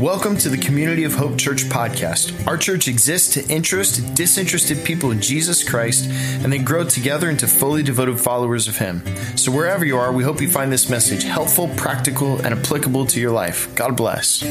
Welcome 0.00 0.38
to 0.38 0.48
the 0.48 0.56
Community 0.56 1.04
of 1.04 1.12
Hope 1.12 1.36
Church 1.36 1.64
podcast. 1.64 2.46
Our 2.46 2.56
church 2.56 2.88
exists 2.88 3.34
to 3.34 3.46
interest 3.52 4.14
disinterested 4.14 4.82
people 4.82 5.10
in 5.10 5.20
Jesus 5.20 5.62
Christ 5.62 6.08
and 6.42 6.50
then 6.50 6.64
grow 6.64 6.84
together 6.84 7.28
into 7.28 7.46
fully 7.46 7.82
devoted 7.82 8.18
followers 8.18 8.66
of 8.66 8.78
Him. 8.78 9.04
So, 9.36 9.52
wherever 9.52 9.84
you 9.84 9.98
are, 9.98 10.10
we 10.10 10.24
hope 10.24 10.40
you 10.40 10.48
find 10.48 10.72
this 10.72 10.88
message 10.88 11.24
helpful, 11.24 11.68
practical, 11.76 12.40
and 12.40 12.58
applicable 12.58 13.04
to 13.08 13.20
your 13.20 13.30
life. 13.30 13.74
God 13.74 13.94
bless. 13.94 14.42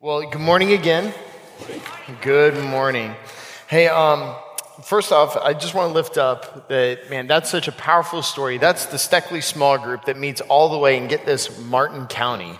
Well, 0.00 0.28
good 0.28 0.40
morning 0.40 0.72
again. 0.72 1.14
Good 2.22 2.60
morning. 2.64 3.14
Hey, 3.68 3.86
um, 3.86 4.34
first 4.82 5.12
off, 5.12 5.36
I 5.36 5.54
just 5.54 5.74
want 5.74 5.90
to 5.90 5.94
lift 5.94 6.18
up 6.18 6.68
that, 6.68 7.10
man, 7.10 7.26
that's 7.26 7.50
such 7.50 7.68
a 7.68 7.72
powerful 7.72 8.22
story. 8.22 8.58
That's 8.58 8.86
the 8.86 8.96
Steckley 8.96 9.42
small 9.42 9.78
group 9.78 10.06
that 10.06 10.16
meets 10.16 10.40
all 10.42 10.70
the 10.70 10.78
way 10.78 10.98
and 10.98 11.08
get 11.08 11.26
this 11.26 11.58
Martin 11.58 12.06
County. 12.06 12.58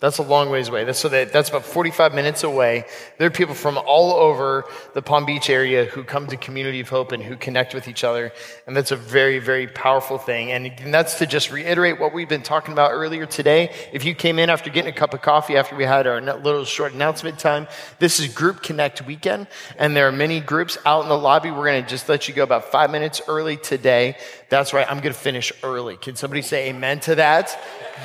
That's 0.00 0.18
a 0.18 0.22
long 0.22 0.48
ways 0.48 0.68
away. 0.68 0.84
That's, 0.84 1.00
so 1.00 1.08
that, 1.08 1.32
that's 1.32 1.48
about 1.48 1.64
45 1.64 2.14
minutes 2.14 2.44
away. 2.44 2.84
There 3.18 3.26
are 3.26 3.32
people 3.32 3.56
from 3.56 3.76
all 3.76 4.12
over 4.12 4.64
the 4.94 5.02
Palm 5.02 5.26
Beach 5.26 5.50
area 5.50 5.86
who 5.86 6.04
come 6.04 6.28
to 6.28 6.36
Community 6.36 6.78
of 6.78 6.88
Hope 6.88 7.10
and 7.10 7.20
who 7.20 7.34
connect 7.34 7.74
with 7.74 7.88
each 7.88 8.04
other. 8.04 8.30
And 8.68 8.76
that's 8.76 8.92
a 8.92 8.96
very, 8.96 9.40
very 9.40 9.66
powerful 9.66 10.16
thing. 10.16 10.52
And, 10.52 10.66
and 10.66 10.94
that's 10.94 11.18
to 11.18 11.26
just 11.26 11.50
reiterate 11.50 11.98
what 11.98 12.14
we've 12.14 12.28
been 12.28 12.44
talking 12.44 12.72
about 12.72 12.92
earlier 12.92 13.26
today. 13.26 13.74
If 13.92 14.04
you 14.04 14.14
came 14.14 14.38
in 14.38 14.50
after 14.50 14.70
getting 14.70 14.88
a 14.88 14.94
cup 14.94 15.14
of 15.14 15.22
coffee, 15.22 15.56
after 15.56 15.74
we 15.74 15.82
had 15.82 16.06
our 16.06 16.20
little 16.20 16.64
short 16.64 16.92
announcement 16.92 17.40
time, 17.40 17.66
this 17.98 18.20
is 18.20 18.32
Group 18.32 18.62
Connect 18.62 19.04
Weekend. 19.04 19.48
And 19.78 19.96
there 19.96 20.06
are 20.06 20.12
many 20.12 20.38
groups 20.38 20.78
out 20.86 21.02
in 21.02 21.08
the 21.08 21.18
lobby. 21.18 21.50
We're 21.50 21.66
going 21.66 21.82
to 21.82 21.90
just 21.90 22.08
let 22.08 22.28
you 22.28 22.34
go 22.34 22.44
about 22.44 22.70
five 22.70 22.92
minutes 22.92 23.20
early 23.26 23.56
today. 23.56 24.16
That's 24.48 24.72
right. 24.72 24.88
I'm 24.88 25.00
going 25.00 25.12
to 25.12 25.18
finish 25.18 25.52
early. 25.64 25.96
Can 25.96 26.14
somebody 26.14 26.42
say 26.42 26.68
amen 26.68 27.00
to 27.00 27.16
that? 27.16 27.58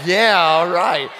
Yeah, 0.07 0.41
all 0.41 0.69
right. 0.69 1.11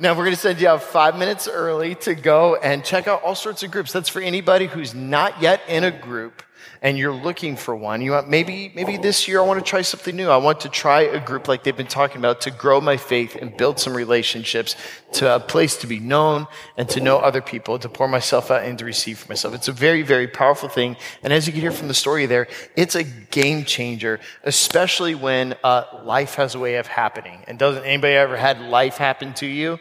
Now, 0.00 0.12
we're 0.12 0.24
going 0.24 0.36
to 0.36 0.40
send 0.40 0.60
you 0.60 0.68
out 0.68 0.84
five 0.84 1.18
minutes 1.18 1.48
early 1.48 1.96
to 1.96 2.14
go 2.14 2.54
and 2.54 2.84
check 2.84 3.08
out 3.08 3.22
all 3.24 3.34
sorts 3.34 3.64
of 3.64 3.72
groups. 3.72 3.90
That's 3.90 4.08
for 4.08 4.22
anybody 4.22 4.66
who's 4.66 4.94
not 4.94 5.42
yet 5.42 5.60
in 5.66 5.82
a 5.82 5.90
group 5.90 6.42
and 6.82 6.96
you're 6.96 7.14
looking 7.14 7.56
for 7.56 7.74
one. 7.74 8.00
You 8.00 8.12
want 8.12 8.28
maybe 8.28 8.70
maybe 8.74 8.96
this 8.96 9.26
year 9.26 9.40
I 9.40 9.44
want 9.44 9.64
to 9.64 9.68
try 9.68 9.82
something 9.82 10.14
new. 10.14 10.28
I 10.28 10.36
want 10.36 10.60
to 10.60 10.68
try 10.68 11.02
a 11.02 11.20
group 11.20 11.48
like 11.48 11.64
they've 11.64 11.76
been 11.76 11.86
talking 11.86 12.18
about 12.18 12.40
to 12.42 12.50
grow 12.50 12.80
my 12.80 12.96
faith 12.96 13.36
and 13.36 13.56
build 13.56 13.78
some 13.78 13.96
relationships, 13.96 14.76
to 15.12 15.34
a 15.34 15.40
place 15.40 15.76
to 15.78 15.86
be 15.86 15.98
known 15.98 16.46
and 16.76 16.88
to 16.90 17.00
know 17.00 17.18
other 17.18 17.40
people, 17.40 17.78
to 17.78 17.88
pour 17.88 18.08
myself 18.08 18.50
out 18.50 18.64
and 18.64 18.78
to 18.78 18.84
receive 18.84 19.18
for 19.18 19.28
myself. 19.28 19.54
It's 19.54 19.68
a 19.68 19.72
very 19.72 20.02
very 20.02 20.28
powerful 20.28 20.68
thing. 20.68 20.96
And 21.22 21.32
as 21.32 21.46
you 21.46 21.52
can 21.52 21.62
hear 21.62 21.72
from 21.72 21.88
the 21.88 21.94
story 21.94 22.26
there, 22.26 22.48
it's 22.76 22.94
a 22.94 23.04
game 23.04 23.64
changer, 23.64 24.20
especially 24.44 25.14
when 25.14 25.56
uh, 25.64 25.84
life 26.04 26.34
has 26.36 26.54
a 26.54 26.58
way 26.58 26.76
of 26.76 26.86
happening. 26.86 27.42
And 27.46 27.58
doesn't 27.58 27.84
anybody 27.84 28.14
ever 28.14 28.36
had 28.36 28.60
life 28.60 28.96
happen 28.96 29.34
to 29.34 29.46
you? 29.46 29.78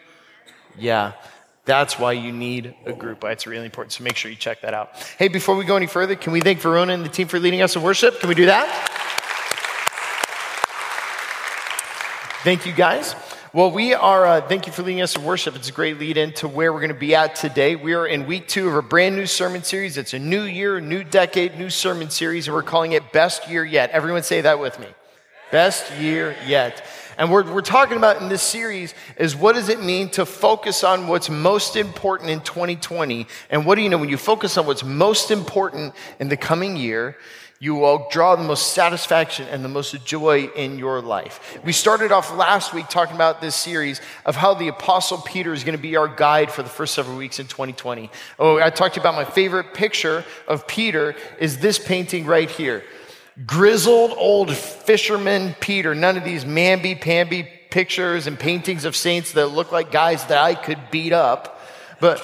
Yeah, 0.77 1.13
that's 1.65 1.99
why 1.99 2.13
you 2.13 2.31
need 2.31 2.75
a 2.85 2.93
group. 2.93 3.23
It's 3.23 3.47
really 3.47 3.65
important. 3.65 3.93
So 3.93 4.03
make 4.03 4.15
sure 4.15 4.31
you 4.31 4.37
check 4.37 4.61
that 4.61 4.73
out. 4.73 4.95
Hey, 5.17 5.27
before 5.27 5.55
we 5.55 5.65
go 5.65 5.75
any 5.75 5.87
further, 5.87 6.15
can 6.15 6.31
we 6.33 6.41
thank 6.41 6.59
Verona 6.59 6.93
and 6.93 7.03
the 7.03 7.09
team 7.09 7.27
for 7.27 7.39
leading 7.39 7.61
us 7.61 7.75
in 7.75 7.81
worship? 7.81 8.19
Can 8.19 8.29
we 8.29 8.35
do 8.35 8.45
that? 8.45 8.93
Thank 12.43 12.65
you, 12.65 12.71
guys. 12.71 13.15
Well, 13.53 13.71
we 13.71 13.93
are, 13.93 14.25
uh, 14.25 14.41
thank 14.41 14.67
you 14.67 14.73
for 14.73 14.83
leading 14.83 15.01
us 15.01 15.15
in 15.15 15.23
worship. 15.23 15.55
It's 15.55 15.69
a 15.69 15.71
great 15.71 15.97
lead 15.99 16.17
in 16.17 16.31
to 16.33 16.47
where 16.47 16.71
we're 16.71 16.79
going 16.79 16.93
to 16.93 16.99
be 16.99 17.15
at 17.15 17.35
today. 17.35 17.75
We 17.75 17.93
are 17.93 18.05
in 18.05 18.27
week 18.27 18.47
two 18.47 18.67
of 18.67 18.75
a 18.75 18.81
brand 18.81 19.15
new 19.15 19.25
sermon 19.25 19.63
series. 19.63 19.97
It's 19.97 20.13
a 20.13 20.19
new 20.19 20.43
year, 20.43 20.79
new 20.79 21.03
decade, 21.03 21.57
new 21.57 21.69
sermon 21.69 22.09
series, 22.09 22.47
and 22.47 22.55
we're 22.55 22.63
calling 22.63 22.91
it 22.91 23.11
Best 23.11 23.49
Year 23.49 23.65
Yet. 23.65 23.89
Everyone 23.91 24.21
say 24.23 24.41
that 24.41 24.59
with 24.59 24.79
me. 24.79 24.87
Best 25.51 25.91
year 25.97 26.35
yet. 26.45 26.83
And 27.17 27.31
we're, 27.31 27.51
we're 27.51 27.61
talking 27.61 27.97
about 27.97 28.21
in 28.21 28.29
this 28.29 28.43
series 28.43 28.93
is 29.17 29.35
what 29.35 29.55
does 29.55 29.69
it 29.69 29.81
mean 29.81 30.09
to 30.09 30.25
focus 30.25 30.83
on 30.83 31.07
what's 31.07 31.29
most 31.29 31.75
important 31.75 32.29
in 32.29 32.41
2020? 32.41 33.25
And 33.49 33.65
what 33.65 33.75
do 33.75 33.81
you 33.81 33.89
know? 33.89 33.97
When 33.97 34.09
you 34.09 34.17
focus 34.17 34.55
on 34.57 34.67
what's 34.67 34.83
most 34.83 35.31
important 35.31 35.95
in 36.19 36.29
the 36.29 36.37
coming 36.37 36.77
year, 36.77 37.17
you 37.59 37.73
will 37.73 38.07
draw 38.11 38.35
the 38.35 38.43
most 38.43 38.73
satisfaction 38.73 39.47
and 39.47 39.65
the 39.65 39.69
most 39.69 40.05
joy 40.05 40.47
in 40.55 40.77
your 40.77 41.01
life. 41.01 41.57
We 41.63 41.73
started 41.73 42.11
off 42.11 42.35
last 42.35 42.71
week 42.71 42.87
talking 42.87 43.15
about 43.15 43.41
this 43.41 43.55
series 43.55 43.99
of 44.23 44.35
how 44.35 44.53
the 44.53 44.67
Apostle 44.67 45.17
Peter 45.17 45.53
is 45.53 45.63
going 45.63 45.75
to 45.75 45.81
be 45.81 45.95
our 45.95 46.07
guide 46.07 46.51
for 46.51 46.61
the 46.61 46.69
first 46.69 46.93
several 46.93 47.17
weeks 47.17 47.39
in 47.39 47.47
2020. 47.47 48.11
Oh, 48.37 48.59
I 48.59 48.69
talked 48.69 48.97
about 48.97 49.15
my 49.15 49.25
favorite 49.25 49.73
picture 49.73 50.23
of 50.47 50.67
Peter 50.67 51.15
is 51.39 51.57
this 51.57 51.79
painting 51.79 52.27
right 52.27 52.49
here 52.49 52.83
grizzled 53.45 54.13
old 54.17 54.55
fisherman 54.55 55.55
Peter. 55.59 55.93
None 55.93 56.17
of 56.17 56.23
these 56.23 56.45
mamby-pamby 56.45 57.49
pictures 57.69 58.27
and 58.27 58.39
paintings 58.39 58.85
of 58.85 58.95
saints 58.95 59.33
that 59.33 59.47
look 59.47 59.71
like 59.71 59.91
guys 59.91 60.25
that 60.25 60.39
I 60.39 60.55
could 60.55 60.79
beat 60.89 61.13
up, 61.13 61.61
but 61.99 62.23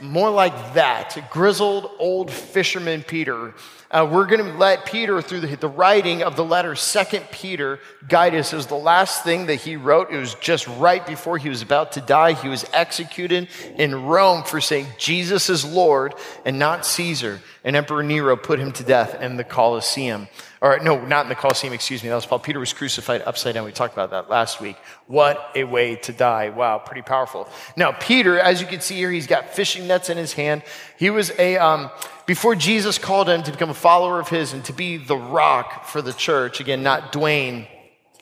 more 0.00 0.30
like 0.30 0.74
that. 0.74 1.28
Grizzled 1.30 1.90
old 1.98 2.30
fisherman 2.30 3.02
Peter. 3.02 3.54
Uh, 3.88 4.08
we're 4.10 4.26
going 4.26 4.44
to 4.44 4.58
let 4.58 4.84
Peter, 4.84 5.22
through 5.22 5.40
the, 5.40 5.54
the, 5.56 5.68
writing 5.68 6.24
of 6.24 6.34
the 6.34 6.44
letter 6.44 6.74
Second 6.74 7.24
Peter, 7.30 7.78
guide 8.08 8.34
us. 8.34 8.52
It 8.52 8.56
was 8.56 8.66
the 8.66 8.74
last 8.74 9.22
thing 9.22 9.46
that 9.46 9.56
he 9.56 9.76
wrote. 9.76 10.10
It 10.10 10.18
was 10.18 10.34
just 10.36 10.66
right 10.66 11.06
before 11.06 11.38
he 11.38 11.48
was 11.48 11.62
about 11.62 11.92
to 11.92 12.00
die. 12.00 12.32
He 12.32 12.48
was 12.48 12.64
executed 12.72 13.48
in 13.76 14.06
Rome 14.06 14.42
for 14.42 14.60
saying 14.60 14.88
Jesus 14.98 15.48
is 15.48 15.64
Lord 15.64 16.14
and 16.44 16.58
not 16.58 16.84
Caesar. 16.84 17.40
And 17.62 17.76
Emperor 17.76 18.02
Nero 18.02 18.36
put 18.36 18.58
him 18.58 18.72
to 18.72 18.82
death 18.82 19.20
in 19.22 19.36
the 19.36 19.44
Colosseum 19.44 20.28
or 20.66 20.80
no, 20.80 21.04
not 21.04 21.24
in 21.24 21.28
the 21.28 21.36
Colosseum, 21.36 21.72
excuse 21.72 22.02
me. 22.02 22.08
That 22.08 22.16
was 22.16 22.26
Paul. 22.26 22.40
Peter 22.40 22.58
was 22.58 22.72
crucified 22.72 23.22
upside 23.22 23.54
down. 23.54 23.64
We 23.64 23.70
talked 23.70 23.94
about 23.94 24.10
that 24.10 24.28
last 24.28 24.60
week. 24.60 24.76
What 25.06 25.50
a 25.54 25.62
way 25.62 25.94
to 25.96 26.12
die. 26.12 26.48
Wow, 26.48 26.78
pretty 26.78 27.02
powerful. 27.02 27.48
Now, 27.76 27.92
Peter, 27.92 28.38
as 28.38 28.60
you 28.60 28.66
can 28.66 28.80
see 28.80 28.96
here, 28.96 29.12
he's 29.12 29.28
got 29.28 29.54
fishing 29.54 29.86
nets 29.86 30.10
in 30.10 30.16
his 30.16 30.32
hand. 30.32 30.64
He 30.98 31.08
was 31.10 31.30
a, 31.38 31.56
um, 31.56 31.90
before 32.26 32.56
Jesus 32.56 32.98
called 32.98 33.28
him 33.28 33.44
to 33.44 33.52
become 33.52 33.70
a 33.70 33.74
follower 33.74 34.18
of 34.18 34.28
his 34.28 34.52
and 34.52 34.64
to 34.64 34.72
be 34.72 34.96
the 34.96 35.16
rock 35.16 35.86
for 35.86 36.02
the 36.02 36.12
church, 36.12 36.58
again, 36.58 36.82
not 36.82 37.12
Dwayne 37.12 37.68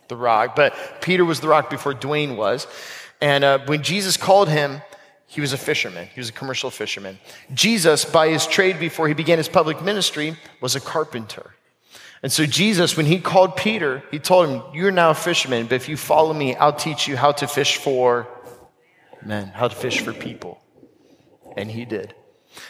the 0.08 0.16
rock, 0.16 0.54
but 0.54 0.74
Peter 1.00 1.24
was 1.24 1.40
the 1.40 1.48
rock 1.48 1.70
before 1.70 1.94
Dwayne 1.94 2.36
was. 2.36 2.66
And 3.22 3.42
uh, 3.42 3.60
when 3.64 3.82
Jesus 3.82 4.18
called 4.18 4.50
him, 4.50 4.82
he 5.26 5.40
was 5.40 5.54
a 5.54 5.58
fisherman. 5.58 6.08
He 6.14 6.20
was 6.20 6.28
a 6.28 6.32
commercial 6.32 6.70
fisherman. 6.70 7.18
Jesus, 7.54 8.04
by 8.04 8.28
his 8.28 8.46
trade 8.46 8.78
before 8.78 9.08
he 9.08 9.14
began 9.14 9.38
his 9.38 9.48
public 9.48 9.82
ministry, 9.82 10.36
was 10.60 10.76
a 10.76 10.80
carpenter. 10.80 11.54
And 12.24 12.32
so 12.32 12.46
Jesus, 12.46 12.96
when 12.96 13.04
he 13.04 13.20
called 13.20 13.54
Peter, 13.54 14.02
he 14.10 14.18
told 14.18 14.48
him, 14.48 14.62
You're 14.72 14.90
now 14.90 15.10
a 15.10 15.14
fisherman, 15.14 15.66
but 15.66 15.74
if 15.74 15.90
you 15.90 15.98
follow 15.98 16.32
me, 16.32 16.56
I'll 16.56 16.72
teach 16.72 17.06
you 17.06 17.18
how 17.18 17.32
to 17.32 17.46
fish 17.46 17.76
for 17.76 18.26
men, 19.22 19.48
how 19.48 19.68
to 19.68 19.76
fish 19.76 20.00
for 20.00 20.14
people. 20.14 20.58
And 21.54 21.70
he 21.70 21.84
did. 21.84 22.14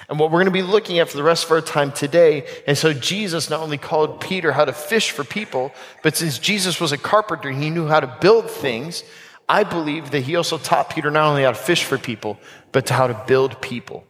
And 0.08 0.18
what 0.18 0.32
we're 0.32 0.40
going 0.40 0.46
to 0.46 0.50
be 0.50 0.62
looking 0.62 0.98
at 0.98 1.08
for 1.08 1.16
the 1.16 1.22
rest 1.22 1.44
of 1.44 1.52
our 1.52 1.60
time 1.60 1.92
today, 1.92 2.48
and 2.66 2.76
so 2.76 2.92
Jesus 2.92 3.48
not 3.48 3.60
only 3.60 3.78
called 3.78 4.20
Peter 4.20 4.50
how 4.50 4.64
to 4.64 4.72
fish 4.72 5.12
for 5.12 5.22
people, 5.22 5.72
but 6.02 6.16
since 6.16 6.40
Jesus 6.40 6.80
was 6.80 6.90
a 6.90 6.98
carpenter 6.98 7.52
he 7.52 7.70
knew 7.70 7.86
how 7.86 8.00
to 8.00 8.18
build 8.20 8.50
things, 8.50 9.04
I 9.48 9.62
believe 9.62 10.10
that 10.10 10.22
he 10.22 10.34
also 10.34 10.58
taught 10.58 10.90
Peter 10.90 11.12
not 11.12 11.28
only 11.28 11.44
how 11.44 11.52
to 11.52 11.56
fish 11.56 11.84
for 11.84 11.96
people, 11.96 12.40
but 12.72 12.86
to 12.86 12.94
how 12.94 13.06
to 13.06 13.22
build 13.28 13.62
people, 13.62 14.04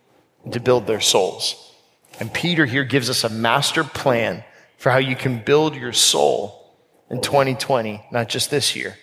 to 0.50 0.58
build 0.58 0.86
their 0.86 1.02
souls. 1.02 1.70
And 2.18 2.32
Peter 2.32 2.64
here 2.64 2.84
gives 2.84 3.10
us 3.10 3.24
a 3.24 3.28
master 3.28 3.84
plan 3.84 4.42
for 4.84 4.90
how 4.90 4.98
you 4.98 5.16
can 5.16 5.38
build 5.38 5.74
your 5.74 5.94
soul 5.94 6.76
in 7.08 7.18
2020, 7.22 8.04
not 8.12 8.28
just 8.28 8.50
this 8.50 8.76
year, 8.76 8.94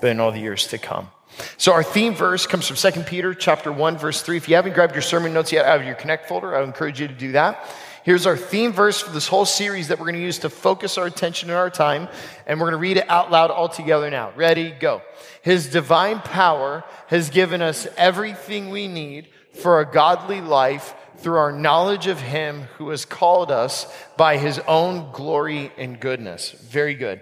but 0.00 0.08
in 0.08 0.20
all 0.20 0.30
the 0.30 0.38
years 0.38 0.68
to 0.68 0.78
come. 0.78 1.08
So 1.56 1.72
our 1.72 1.82
theme 1.82 2.14
verse 2.14 2.46
comes 2.46 2.68
from 2.68 2.76
2 2.76 3.00
Peter 3.00 3.34
chapter 3.34 3.72
1 3.72 3.98
verse 3.98 4.22
3. 4.22 4.36
If 4.36 4.48
you 4.48 4.54
haven't 4.54 4.74
grabbed 4.74 4.94
your 4.94 5.02
sermon 5.02 5.32
notes 5.32 5.50
yet 5.50 5.66
out 5.66 5.80
of 5.80 5.86
your 5.86 5.96
connect 5.96 6.28
folder, 6.28 6.56
I 6.56 6.62
encourage 6.62 7.00
you 7.00 7.08
to 7.08 7.14
do 7.14 7.32
that. 7.32 7.68
Here's 8.04 8.26
our 8.26 8.36
theme 8.36 8.72
verse 8.72 9.00
for 9.00 9.10
this 9.10 9.26
whole 9.26 9.44
series 9.44 9.88
that 9.88 9.98
we're 9.98 10.04
going 10.04 10.14
to 10.14 10.22
use 10.22 10.38
to 10.38 10.48
focus 10.48 10.98
our 10.98 11.06
attention 11.06 11.50
and 11.50 11.58
our 11.58 11.68
time, 11.68 12.06
and 12.46 12.60
we're 12.60 12.66
going 12.70 12.78
to 12.78 12.88
read 12.88 12.98
it 12.98 13.10
out 13.10 13.32
loud 13.32 13.50
all 13.50 13.68
together 13.68 14.08
now. 14.10 14.30
Ready? 14.36 14.70
Go. 14.70 15.02
His 15.42 15.68
divine 15.68 16.20
power 16.20 16.84
has 17.08 17.30
given 17.30 17.60
us 17.60 17.88
everything 17.96 18.70
we 18.70 18.86
need 18.86 19.30
for 19.52 19.80
a 19.80 19.84
godly 19.84 20.40
life 20.40 20.94
through 21.18 21.38
our 21.38 21.52
knowledge 21.52 22.06
of 22.06 22.20
Him 22.20 22.62
who 22.76 22.90
has 22.90 23.04
called 23.04 23.50
us 23.50 23.86
by 24.16 24.36
His 24.36 24.58
own 24.60 25.10
glory 25.12 25.72
and 25.76 25.98
goodness. 25.98 26.50
Very 26.50 26.94
good. 26.94 27.20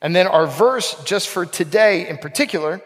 And 0.00 0.14
then 0.14 0.26
our 0.26 0.46
verse, 0.46 1.02
just 1.04 1.28
for 1.28 1.46
today 1.46 2.08
in 2.08 2.18
particular, 2.18 2.82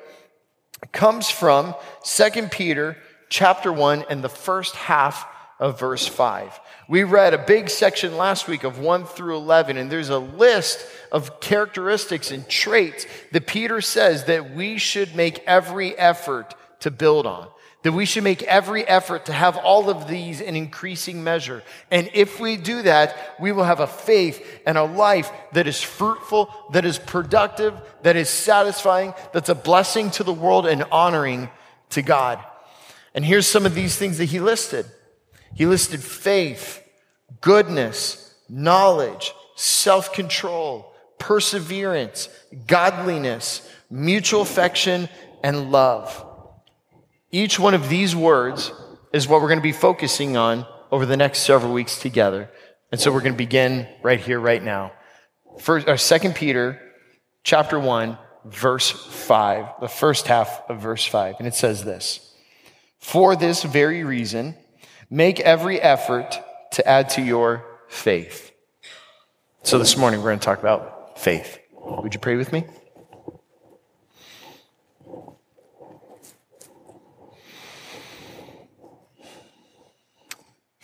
comes 0.92 1.28
from 1.28 1.74
2 2.04 2.48
Peter 2.48 2.96
chapter 3.28 3.72
1 3.72 4.04
and 4.08 4.22
the 4.22 4.28
first 4.28 4.74
half 4.76 5.26
of 5.58 5.80
verse 5.80 6.06
5. 6.06 6.60
We 6.88 7.02
read 7.02 7.34
a 7.34 7.44
big 7.44 7.68
section 7.68 8.16
last 8.16 8.48
week 8.48 8.64
of 8.64 8.78
1 8.78 9.04
through 9.04 9.36
11, 9.36 9.76
and 9.76 9.90
there's 9.90 10.08
a 10.08 10.18
list 10.18 10.86
of 11.12 11.40
characteristics 11.40 12.30
and 12.30 12.48
traits 12.48 13.06
that 13.32 13.46
Peter 13.46 13.80
says 13.80 14.24
that 14.24 14.54
we 14.54 14.78
should 14.78 15.14
make 15.14 15.42
every 15.46 15.96
effort 15.98 16.54
to 16.80 16.90
build 16.90 17.26
on 17.26 17.48
that 17.82 17.92
we 17.92 18.04
should 18.04 18.24
make 18.24 18.42
every 18.42 18.84
effort 18.84 19.26
to 19.26 19.32
have 19.32 19.56
all 19.56 19.88
of 19.88 20.08
these 20.08 20.40
in 20.40 20.56
increasing 20.56 21.22
measure. 21.22 21.62
And 21.90 22.10
if 22.12 22.40
we 22.40 22.56
do 22.56 22.82
that, 22.82 23.36
we 23.38 23.52
will 23.52 23.64
have 23.64 23.80
a 23.80 23.86
faith 23.86 24.44
and 24.66 24.76
a 24.76 24.82
life 24.82 25.30
that 25.52 25.68
is 25.68 25.80
fruitful, 25.80 26.52
that 26.72 26.84
is 26.84 26.98
productive, 26.98 27.74
that 28.02 28.16
is 28.16 28.28
satisfying, 28.28 29.14
that's 29.32 29.48
a 29.48 29.54
blessing 29.54 30.10
to 30.12 30.24
the 30.24 30.32
world 30.32 30.66
and 30.66 30.82
honoring 30.90 31.50
to 31.90 32.02
God. 32.02 32.44
And 33.14 33.24
here's 33.24 33.46
some 33.46 33.64
of 33.64 33.74
these 33.74 33.96
things 33.96 34.18
that 34.18 34.26
he 34.26 34.40
listed. 34.40 34.86
He 35.54 35.64
listed 35.64 36.02
faith, 36.02 36.82
goodness, 37.40 38.34
knowledge, 38.48 39.32
self 39.54 40.12
control, 40.12 40.92
perseverance, 41.18 42.28
godliness, 42.66 43.68
mutual 43.88 44.42
affection, 44.42 45.08
and 45.42 45.70
love. 45.70 46.24
Each 47.30 47.58
one 47.58 47.74
of 47.74 47.88
these 47.88 48.16
words 48.16 48.72
is 49.12 49.28
what 49.28 49.40
we're 49.40 49.48
going 49.48 49.58
to 49.58 49.62
be 49.62 49.72
focusing 49.72 50.36
on 50.36 50.66
over 50.90 51.04
the 51.04 51.16
next 51.16 51.40
several 51.40 51.72
weeks 51.72 51.98
together. 51.98 52.50
And 52.90 53.00
so 53.00 53.12
we're 53.12 53.20
going 53.20 53.34
to 53.34 53.38
begin 53.38 53.86
right 54.02 54.20
here, 54.20 54.40
right 54.40 54.62
now. 54.62 54.92
First, 55.60 55.86
or 55.86 55.92
uh, 55.92 55.96
2 55.96 56.30
Peter 56.30 56.80
chapter 57.44 57.78
1, 57.78 58.16
verse 58.46 58.90
5, 58.90 59.80
the 59.80 59.88
first 59.88 60.26
half 60.26 60.62
of 60.68 60.80
verse 60.80 61.04
5. 61.04 61.36
And 61.38 61.46
it 61.46 61.54
says 61.54 61.84
this 61.84 62.34
For 62.98 63.36
this 63.36 63.62
very 63.62 64.04
reason, 64.04 64.56
make 65.10 65.40
every 65.40 65.80
effort 65.80 66.38
to 66.72 66.88
add 66.88 67.10
to 67.10 67.22
your 67.22 67.64
faith. 67.88 68.52
So 69.62 69.78
this 69.78 69.96
morning, 69.96 70.20
we're 70.20 70.30
going 70.30 70.38
to 70.38 70.44
talk 70.44 70.60
about 70.60 71.18
faith. 71.18 71.58
Would 71.74 72.14
you 72.14 72.20
pray 72.20 72.36
with 72.36 72.52
me? 72.52 72.64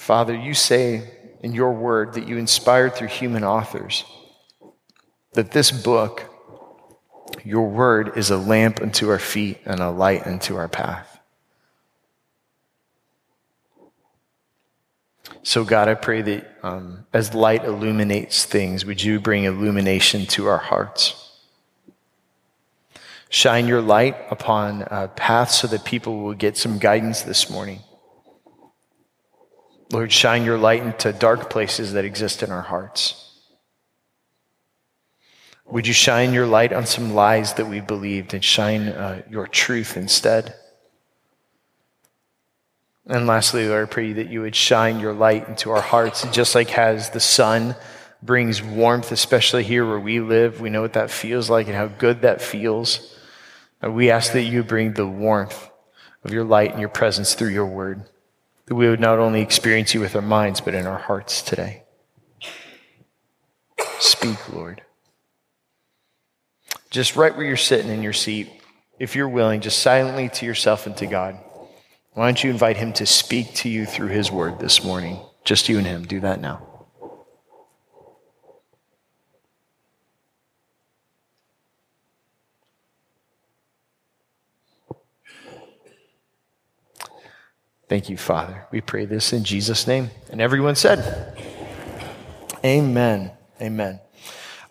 Father, 0.04 0.34
you 0.34 0.52
say 0.52 1.02
in 1.40 1.54
your 1.54 1.72
word 1.72 2.12
that 2.12 2.28
you 2.28 2.36
inspired 2.36 2.94
through 2.94 3.08
human 3.08 3.42
authors 3.42 4.04
that 5.32 5.52
this 5.52 5.70
book, 5.70 6.30
your 7.42 7.70
word, 7.70 8.14
is 8.14 8.28
a 8.28 8.36
lamp 8.36 8.82
unto 8.82 9.08
our 9.08 9.18
feet 9.18 9.60
and 9.64 9.80
a 9.80 9.88
light 9.88 10.26
unto 10.26 10.56
our 10.56 10.68
path. 10.68 11.18
So, 15.42 15.64
God, 15.64 15.88
I 15.88 15.94
pray 15.94 16.20
that 16.20 16.58
um, 16.62 17.06
as 17.14 17.32
light 17.32 17.64
illuminates 17.64 18.44
things, 18.44 18.84
would 18.84 19.02
you 19.02 19.18
bring 19.18 19.44
illumination 19.44 20.26
to 20.26 20.48
our 20.48 20.58
hearts? 20.58 21.32
Shine 23.30 23.66
your 23.66 23.80
light 23.80 24.16
upon 24.30 24.82
uh, 24.82 25.08
paths 25.16 25.60
so 25.60 25.66
that 25.68 25.86
people 25.86 26.18
will 26.18 26.34
get 26.34 26.58
some 26.58 26.78
guidance 26.78 27.22
this 27.22 27.48
morning. 27.48 27.80
Lord, 29.92 30.12
shine 30.12 30.44
your 30.44 30.58
light 30.58 30.82
into 30.82 31.12
dark 31.12 31.50
places 31.50 31.92
that 31.92 32.04
exist 32.04 32.42
in 32.42 32.50
our 32.50 32.62
hearts. 32.62 33.20
Would 35.66 35.86
you 35.86 35.92
shine 35.92 36.32
your 36.32 36.46
light 36.46 36.72
on 36.72 36.86
some 36.86 37.14
lies 37.14 37.54
that 37.54 37.66
we 37.66 37.80
believed 37.80 38.34
and 38.34 38.44
shine 38.44 38.88
uh, 38.88 39.22
your 39.30 39.46
truth 39.46 39.96
instead? 39.96 40.54
And 43.06 43.26
lastly, 43.26 43.68
Lord, 43.68 43.88
I 43.88 43.90
pray 43.90 44.12
that 44.14 44.30
you 44.30 44.40
would 44.42 44.56
shine 44.56 45.00
your 45.00 45.12
light 45.12 45.48
into 45.48 45.70
our 45.70 45.80
hearts, 45.82 46.26
just 46.32 46.54
like 46.54 46.76
as 46.78 47.10
the 47.10 47.20
sun 47.20 47.76
brings 48.22 48.62
warmth, 48.62 49.12
especially 49.12 49.62
here 49.64 49.86
where 49.86 50.00
we 50.00 50.20
live. 50.20 50.60
We 50.60 50.70
know 50.70 50.80
what 50.80 50.94
that 50.94 51.10
feels 51.10 51.50
like 51.50 51.66
and 51.66 51.76
how 51.76 51.88
good 51.88 52.22
that 52.22 52.40
feels. 52.40 53.14
We 53.82 54.10
ask 54.10 54.32
that 54.32 54.42
you 54.42 54.62
bring 54.62 54.94
the 54.94 55.06
warmth 55.06 55.68
of 56.22 56.32
your 56.32 56.44
light 56.44 56.70
and 56.70 56.80
your 56.80 56.88
presence 56.88 57.34
through 57.34 57.50
your 57.50 57.66
word 57.66 58.04
that 58.66 58.74
we 58.74 58.88
would 58.88 59.00
not 59.00 59.18
only 59.18 59.40
experience 59.40 59.94
you 59.94 60.00
with 60.00 60.16
our 60.16 60.22
minds, 60.22 60.60
but 60.60 60.74
in 60.74 60.86
our 60.86 60.98
hearts 60.98 61.42
today. 61.42 61.82
Speak, 63.98 64.52
Lord. 64.52 64.82
Just 66.90 67.16
right 67.16 67.36
where 67.36 67.46
you're 67.46 67.56
sitting 67.56 67.90
in 67.90 68.02
your 68.02 68.12
seat, 68.12 68.50
if 68.98 69.16
you're 69.16 69.28
willing, 69.28 69.60
just 69.60 69.80
silently 69.80 70.28
to 70.28 70.46
yourself 70.46 70.86
and 70.86 70.96
to 70.98 71.06
God. 71.06 71.38
Why 72.12 72.26
don't 72.26 72.42
you 72.42 72.50
invite 72.50 72.76
Him 72.76 72.92
to 72.94 73.06
speak 73.06 73.54
to 73.56 73.68
you 73.68 73.86
through 73.86 74.08
His 74.08 74.30
word 74.30 74.60
this 74.60 74.84
morning? 74.84 75.18
Just 75.44 75.68
you 75.68 75.78
and 75.78 75.86
Him. 75.86 76.06
Do 76.06 76.20
that 76.20 76.40
now. 76.40 76.73
Thank 87.88 88.08
you, 88.08 88.16
Father. 88.16 88.66
We 88.70 88.80
pray 88.80 89.04
this 89.04 89.32
in 89.32 89.44
Jesus' 89.44 89.86
name. 89.86 90.10
And 90.30 90.40
everyone 90.40 90.74
said, 90.74 91.36
Amen. 92.64 93.30
Amen. 93.60 94.00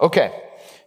Okay, 0.02 0.34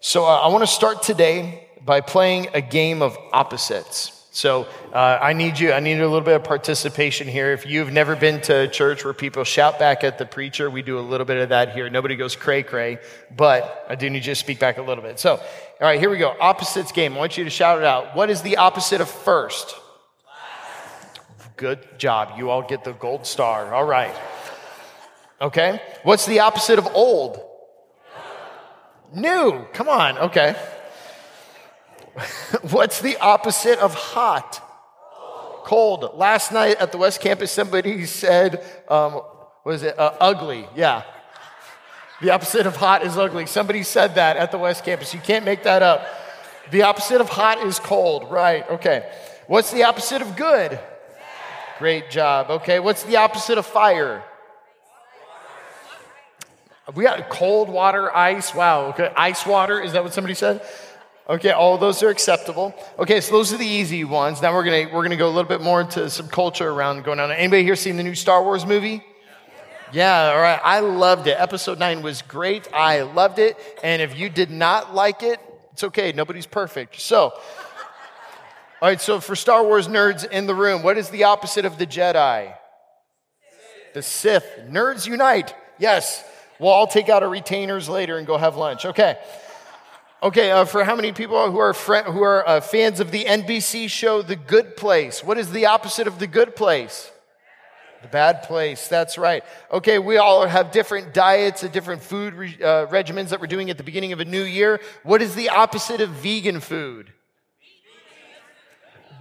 so 0.01 0.25
uh, 0.25 0.41
I 0.41 0.49
want 0.49 0.63
to 0.63 0.67
start 0.67 1.03
today 1.03 1.69
by 1.85 2.01
playing 2.01 2.49
a 2.53 2.61
game 2.61 3.01
of 3.01 3.17
opposites. 3.33 4.27
So 4.33 4.67
uh, 4.93 5.19
I 5.23 5.33
need 5.33 5.59
you, 5.59 5.73
I 5.73 5.81
need 5.81 5.99
a 5.99 6.07
little 6.07 6.21
bit 6.21 6.35
of 6.35 6.45
participation 6.45 7.27
here. 7.27 7.53
If 7.53 7.65
you've 7.65 7.91
never 7.91 8.15
been 8.15 8.41
to 8.43 8.69
church 8.69 9.03
where 9.03 9.15
people 9.15 9.45
shout 9.45 9.79
back 9.79 10.05
at 10.05 10.19
the 10.19 10.27
preacher, 10.27 10.69
we 10.69 10.83
do 10.83 10.99
a 10.99 11.01
little 11.01 11.25
bit 11.25 11.39
of 11.39 11.49
that 11.49 11.73
here. 11.73 11.89
Nobody 11.89 12.17
goes 12.17 12.37
cray 12.37 12.63
cray, 12.63 12.99
but 13.35 13.87
I 13.89 13.95
do 13.95 14.11
need 14.11 14.27
you 14.27 14.33
to 14.33 14.35
speak 14.35 14.59
back 14.59 14.77
a 14.77 14.83
little 14.83 15.03
bit. 15.03 15.19
So, 15.19 15.37
all 15.37 15.43
right, 15.81 15.99
here 15.99 16.11
we 16.11 16.19
go. 16.19 16.37
Opposites 16.39 16.93
game. 16.93 17.15
I 17.15 17.19
want 17.19 17.39
you 17.39 17.45
to 17.45 17.51
shout 17.51 17.79
it 17.79 17.85
out. 17.85 18.15
What 18.15 18.29
is 18.29 18.43
the 18.43 18.59
opposite 18.59 19.01
of 19.01 19.09
first? 19.09 19.75
Good 21.57 21.99
job. 21.99 22.39
You 22.39 22.51
all 22.51 22.63
get 22.63 22.85
the 22.85 22.93
gold 22.93 23.27
star. 23.27 23.73
All 23.73 23.85
right. 23.85 24.15
Okay. 25.41 25.81
What's 26.03 26.27
the 26.27 26.41
opposite 26.41 26.79
of 26.79 26.87
old? 26.95 27.41
New. 29.15 29.65
Come 29.73 29.89
on. 29.89 30.19
Okay. 30.19 30.55
What's 32.71 33.01
the 33.01 33.17
opposite 33.19 33.79
of 33.79 33.95
hot? 33.95 34.63
Cold. 35.65 36.13
Last 36.15 36.53
night 36.53 36.77
at 36.79 36.93
the 36.93 36.99
West 36.99 37.21
Campus, 37.23 37.51
somebody 37.51 38.05
said, 38.05 38.63
um, 38.89 39.23
was 39.65 39.83
it 39.83 39.99
uh, 39.99 40.13
ugly? 40.21 40.69
Yeah. 40.77 41.05
The 42.21 42.31
opposite 42.31 42.67
of 42.67 42.77
hot 42.77 43.05
is 43.05 43.17
ugly. 43.17 43.47
Somebody 43.47 43.83
said 43.83 44.15
that 44.17 44.37
at 44.37 44.53
the 44.53 44.59
West 44.59 44.85
Campus. 44.85 45.15
You 45.15 45.21
can't 45.21 45.45
make 45.45 45.63
that 45.63 45.83
up. 45.83 46.07
The 46.71 46.83
opposite 46.83 47.23
of 47.23 47.31
hot 47.31 47.65
is 47.67 47.79
cold. 47.79 48.31
Right. 48.31 48.69
Okay. 48.71 49.11
What's 49.47 49.73
the 49.73 49.85
opposite 49.85 50.21
of 50.21 50.37
good? 50.37 50.79
Great 51.79 52.11
job. 52.11 52.51
Okay, 52.51 52.81
what's 52.81 53.03
the 53.03 53.17
opposite 53.17 53.59
of 53.59 53.67
fire? 53.67 54.23
We 56.95 57.05
got 57.05 57.29
cold 57.29 57.69
water, 57.69 58.15
ice. 58.15 58.55
Wow. 58.55 58.87
Okay, 58.87 59.13
ice 59.17 59.45
water. 59.45 59.81
Is 59.81 59.93
that 59.93 60.05
what 60.05 60.15
somebody 60.15 60.35
said? 60.35 60.63
Okay, 61.29 61.51
all 61.51 61.77
those 61.77 62.03
are 62.05 62.09
acceptable. 62.09 62.73
Okay, 62.99 63.21
so 63.21 63.33
those 63.33 63.53
are 63.53 63.57
the 63.57 63.67
easy 63.67 64.05
ones. 64.05 64.41
Now 64.41 64.55
we're 64.55 64.63
gonna 64.63 64.95
we're 64.95 65.03
gonna 65.03 65.17
go 65.17 65.27
a 65.27 65.35
little 65.35 65.49
bit 65.49 65.61
more 65.61 65.81
into 65.81 66.09
some 66.09 66.29
culture 66.29 66.69
around 66.69 67.03
going 67.05 67.19
on. 67.19 67.33
Anybody 67.33 67.65
here 67.65 67.75
seen 67.75 67.97
the 67.97 68.05
new 68.05 68.15
Star 68.15 68.43
Wars 68.45 68.65
movie? 68.65 69.03
Yeah, 69.93 70.33
all 70.33 70.41
right. 70.41 70.61
I 70.63 70.81
loved 70.81 71.27
it. 71.27 71.37
Episode 71.39 71.79
nine 71.79 72.03
was 72.03 72.23
great. 72.23 72.73
I 72.73 73.03
loved 73.03 73.39
it. 73.39 73.57
And 73.83 74.01
if 74.01 74.17
you 74.17 74.29
did 74.29 74.51
not 74.51 74.95
like 74.95 75.23
it, 75.23 75.41
it's 75.73 75.85
okay. 75.85 76.13
Nobody's 76.13 76.47
perfect. 76.47 77.01
So 77.01 77.33
all 78.83 78.89
right, 78.89 79.01
so 79.01 79.21
for 79.21 79.35
Star 79.35 79.65
Wars 79.65 79.89
nerds 79.89 80.29
in 80.29 80.47
the 80.47 80.55
room, 80.55 80.83
what 80.83 80.99
is 80.99 81.09
the 81.09 81.25
opposite 81.25 81.65
of 81.65 81.79
the 81.79 81.87
Jedi? 81.87 82.55
The 83.95 84.03
Sith. 84.03 84.45
Nerds 84.69 85.07
unite. 85.07 85.55
Yes. 85.79 86.23
We'll 86.59 86.71
all 86.71 86.87
take 86.87 87.09
out 87.09 87.23
our 87.23 87.29
retainers 87.29 87.89
later 87.89 88.19
and 88.19 88.27
go 88.27 88.37
have 88.37 88.57
lunch. 88.57 88.85
Okay. 88.85 89.19
Okay, 90.23 90.51
uh, 90.51 90.65
for 90.65 90.85
how 90.85 90.97
many 90.97 91.13
people 91.13 91.51
who 91.51 91.59
are, 91.59 91.73
who 91.73 92.23
are 92.23 92.47
uh, 92.49 92.61
fans 92.61 93.01
of 93.01 93.11
the 93.11 93.25
NBC 93.25 93.89
show 93.89 94.23
The 94.23 94.37
Good 94.37 94.77
Place? 94.77 95.23
What 95.23 95.39
is 95.39 95.51
the 95.51 95.67
opposite 95.67 96.07
of 96.07 96.19
The 96.19 96.27
Good 96.27 96.57
Place? 96.57 97.11
The 98.03 98.09
bad 98.09 98.43
place, 98.43 98.89
that's 98.89 99.19
right. 99.19 99.43
Okay, 99.73 99.99
we 99.99 100.17
all 100.17 100.47
have 100.47 100.71
different 100.71 101.15
diets 101.15 101.63
and 101.63 101.73
different 101.73 102.03
food 102.03 102.35
re- 102.35 102.57
uh, 102.61 102.87
regimens 102.87 103.31
that 103.31 103.41
we're 103.41 103.47
doing 103.47 103.71
at 103.71 103.79
the 103.79 103.83
beginning 103.83 104.13
of 104.13 104.21
a 104.21 104.25
new 104.25 104.43
year. 104.43 104.81
What 105.03 105.23
is 105.23 105.35
the 105.35 105.49
opposite 105.49 106.01
of 106.01 106.11
vegan 106.11 106.61
food? 106.61 107.13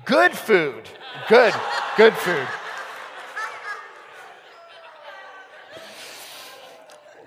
Good 0.06 0.34
food. 0.34 0.88
Good, 1.28 1.54
good 1.98 2.14
food. 2.14 2.48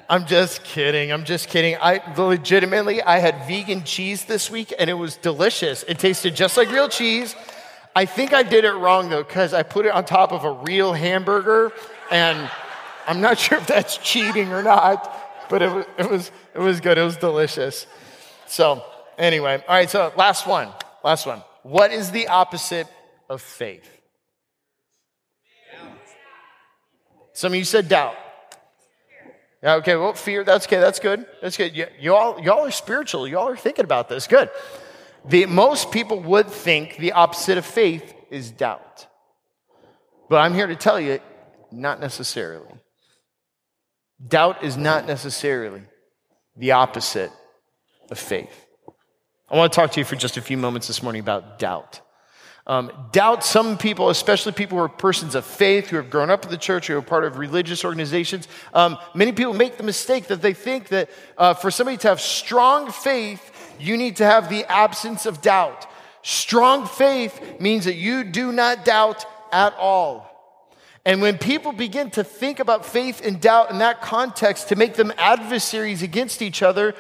I'm 0.08 0.25
just 0.26 0.64
kidding. 0.64 1.12
I'm 1.12 1.25
just 1.25 1.49
kidding. 1.49 1.76
I 1.80 2.00
legitimately 2.16 3.02
I 3.02 3.18
had 3.18 3.47
vegan 3.47 3.85
cheese 3.85 4.25
this 4.25 4.50
week 4.50 4.73
and 4.78 4.88
it 4.88 4.94
was 4.94 5.16
delicious. 5.16 5.82
It 5.82 5.99
tasted 5.99 6.35
just 6.35 6.56
like 6.56 6.70
real 6.70 6.88
cheese. 6.88 7.37
I 7.94 8.06
think 8.06 8.32
I 8.32 8.42
did 8.42 8.64
it 8.64 8.73
wrong 8.73 9.11
though 9.11 9.25
cuz 9.25 9.52
I 9.52 9.64
put 9.64 9.85
it 9.85 9.92
on 9.92 10.04
top 10.04 10.32
of 10.32 10.44
a 10.44 10.52
real 10.52 10.94
hamburger 10.94 11.73
and 12.11 12.49
I'm 13.06 13.20
not 13.20 13.38
sure 13.44 13.58
if 13.58 13.66
that's 13.66 13.99
cheating 13.99 14.52
or 14.52 14.62
not, 14.62 15.49
but 15.50 15.61
it 15.62 15.70
was 15.70 15.87
it 15.99 16.11
was 16.11 16.30
it 16.54 16.61
was 16.61 16.80
good. 16.80 16.97
It 16.97 17.02
was 17.02 17.16
delicious. 17.16 17.87
So, 18.47 18.82
anyway, 19.18 19.62
all 19.68 19.75
right, 19.75 19.90
so 19.90 20.11
last 20.16 20.47
one. 20.47 20.68
Last 21.04 21.26
one. 21.26 21.42
What 21.62 21.93
is 21.93 22.11
the 22.11 22.29
opposite 22.29 22.87
of 23.29 23.43
faith? 23.43 23.88
Some 27.33 27.53
of 27.53 27.57
you 27.59 27.65
said 27.65 27.88
doubt. 27.88 28.17
Okay, 29.62 29.97
well, 29.97 30.12
fear, 30.12 30.45
that's 30.45 30.67
okay, 30.67 30.79
that's 30.79 31.00
good. 31.00 31.27
That's 31.43 31.57
good. 31.57 31.77
You, 31.77 31.87
you, 31.99 32.15
all, 32.15 32.41
y'all 32.41 32.67
are 32.67 32.71
spiritual. 32.71 33.27
Y'all 33.27 33.49
are 33.49 33.57
thinking 33.57 33.85
about 33.85 34.09
this. 34.09 34.27
Good. 34.27 34.50
The, 35.25 35.47
most 35.47 35.91
people 35.91 36.21
would 36.21 36.47
think 36.47 36.97
the 36.97 37.12
opposite 37.12 37.59
of 37.59 37.67
faith 37.67 38.15
is 38.31 38.50
doubt. 38.50 39.07
But 40.29 40.38
I'm 40.38 40.55
here 40.55 40.69
to 40.69 40.77
tell 40.77 41.00
you, 41.00 41.21
not 41.73 42.00
necessarily. 42.00 42.73
Doubt 44.27 44.62
is 44.62 44.77
not 44.77 45.07
necessarily 45.07 45.83
the 46.57 46.73
opposite 46.73 47.33
of 48.11 48.19
faith. 48.19 48.67
I 49.50 49.57
want 49.57 49.73
to 49.73 49.76
talk 49.76 49.93
to 49.93 50.00
you 50.00 50.05
for 50.05 50.17
just 50.17 50.37
a 50.37 50.43
few 50.43 50.59
moments 50.59 50.88
this 50.88 51.02
morning 51.02 51.21
about 51.21 51.59
doubt. 51.59 52.02
Um, 52.67 52.93
doubt, 53.12 53.43
some 53.43 53.78
people, 53.78 54.11
especially 54.11 54.52
people 54.52 54.76
who 54.76 54.85
are 54.85 54.90
persons 54.90 55.35
of 55.35 55.47
faith, 55.47 55.88
who 55.88 55.97
have 55.97 56.11
grown 56.11 56.28
up 56.28 56.45
in 56.45 56.50
the 56.50 56.59
church, 56.59 56.88
who 56.88 56.99
are 56.99 57.02
part 57.02 57.25
of 57.25 57.38
religious 57.38 57.83
organizations, 57.83 58.47
um, 58.75 58.99
many 59.14 59.33
people 59.33 59.55
make 59.55 59.78
the 59.78 59.85
mistake 59.85 60.26
that 60.26 60.43
they 60.43 60.52
think 60.52 60.88
that 60.88 61.09
uh, 61.38 61.55
for 61.55 61.71
somebody 61.71 61.97
to 61.97 62.09
have 62.09 62.21
strong 62.21 62.90
faith, 62.90 63.75
you 63.81 63.97
need 63.97 64.17
to 64.17 64.25
have 64.26 64.50
the 64.50 64.71
absence 64.71 65.25
of 65.25 65.40
doubt. 65.40 65.87
Strong 66.21 66.87
faith 66.87 67.59
means 67.59 67.87
that 67.87 67.95
you 67.95 68.25
do 68.25 68.52
not 68.52 68.85
doubt 68.85 69.25
at 69.50 69.73
all. 69.78 70.26
And 71.07 71.23
when 71.23 71.38
people 71.38 71.73
begin 71.73 72.11
to 72.11 72.25
think 72.25 72.61
about 72.61 72.85
faith 72.85 73.25
and 73.25 73.40
doubt 73.40 73.71
in 73.71 73.78
that 73.78 74.02
context 74.02 74.69
to 74.69 74.76
make 74.76 74.93
them 74.93 75.11
adversaries 75.17 76.02
against 76.02 76.43
each 76.43 76.62
other, 76.62 76.95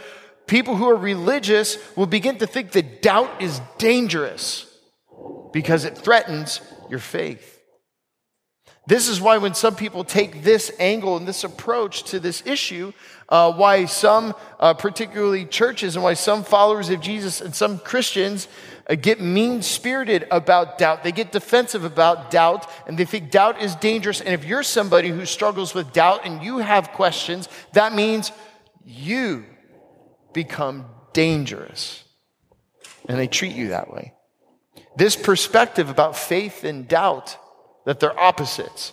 people 0.48 0.74
who 0.74 0.88
are 0.88 0.96
religious 0.96 1.78
will 1.96 2.06
begin 2.06 2.38
to 2.38 2.46
think 2.46 2.72
that 2.72 3.02
doubt 3.02 3.40
is 3.40 3.60
dangerous 3.76 4.66
because 5.52 5.84
it 5.84 5.96
threatens 5.96 6.60
your 6.90 6.98
faith. 6.98 7.54
This 8.86 9.06
is 9.06 9.20
why, 9.20 9.36
when 9.36 9.52
some 9.52 9.76
people 9.76 10.02
take 10.02 10.42
this 10.42 10.72
angle 10.78 11.18
and 11.18 11.28
this 11.28 11.44
approach 11.44 12.04
to 12.04 12.18
this 12.18 12.42
issue, 12.46 12.94
uh, 13.28 13.52
why 13.52 13.84
some, 13.84 14.34
uh, 14.58 14.72
particularly 14.72 15.44
churches, 15.44 15.94
and 15.94 16.02
why 16.02 16.14
some 16.14 16.42
followers 16.42 16.88
of 16.88 17.02
Jesus 17.02 17.42
and 17.42 17.54
some 17.54 17.78
Christians 17.80 18.48
uh, 18.88 18.94
get 18.94 19.20
mean 19.20 19.60
spirited 19.60 20.26
about 20.30 20.78
doubt. 20.78 21.04
They 21.04 21.12
get 21.12 21.32
defensive 21.32 21.84
about 21.84 22.30
doubt, 22.30 22.66
and 22.86 22.96
they 22.96 23.04
think 23.04 23.30
doubt 23.30 23.60
is 23.60 23.76
dangerous. 23.76 24.22
And 24.22 24.30
if 24.30 24.46
you're 24.46 24.62
somebody 24.62 25.10
who 25.10 25.26
struggles 25.26 25.74
with 25.74 25.92
doubt 25.92 26.22
and 26.24 26.42
you 26.42 26.56
have 26.56 26.92
questions, 26.92 27.46
that 27.74 27.94
means 27.94 28.32
you 28.86 29.44
become 30.32 30.86
dangerous. 31.12 32.04
And 33.08 33.18
they 33.18 33.26
treat 33.26 33.54
you 33.54 33.68
that 33.68 33.90
way. 33.90 34.12
This 34.96 35.16
perspective 35.16 35.88
about 35.88 36.16
faith 36.16 36.64
and 36.64 36.88
doubt, 36.88 37.36
that 37.84 38.00
they're 38.00 38.18
opposites, 38.18 38.92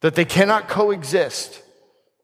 that 0.00 0.14
they 0.14 0.24
cannot 0.24 0.68
coexist, 0.68 1.62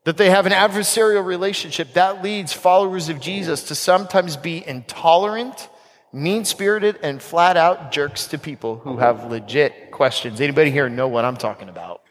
that 0.04 0.16
they 0.16 0.30
have 0.30 0.46
an 0.46 0.52
adversarial 0.52 1.24
relationship, 1.24 1.94
that 1.94 2.22
leads 2.22 2.52
followers 2.52 3.08
of 3.08 3.20
Jesus 3.20 3.64
to 3.64 3.74
sometimes 3.74 4.36
be 4.36 4.66
intolerant, 4.66 5.68
mean 6.12 6.44
spirited, 6.44 6.98
and 7.02 7.20
flat 7.20 7.56
out 7.56 7.90
jerks 7.90 8.26
to 8.28 8.38
people 8.38 8.78
who 8.78 8.98
have 8.98 9.24
legit 9.30 9.90
questions. 9.90 10.40
Anybody 10.40 10.70
here 10.70 10.88
know 10.88 11.08
what 11.08 11.24
I'm 11.24 11.36
talking 11.36 11.68
about? 11.68 12.02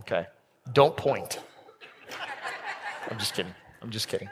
Okay. 0.00 0.26
Don't 0.72 0.96
point. 0.96 1.38
I'm 3.10 3.18
just 3.18 3.34
kidding. 3.34 3.54
I'm 3.82 3.90
just 3.90 4.08
kidding. 4.08 4.28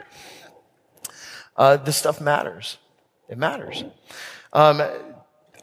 Uh, 1.57 1.77
this 1.77 1.97
stuff 1.97 2.21
matters. 2.21 2.79
It 3.29 3.39
matters. 3.39 3.85
Um, 4.53 4.83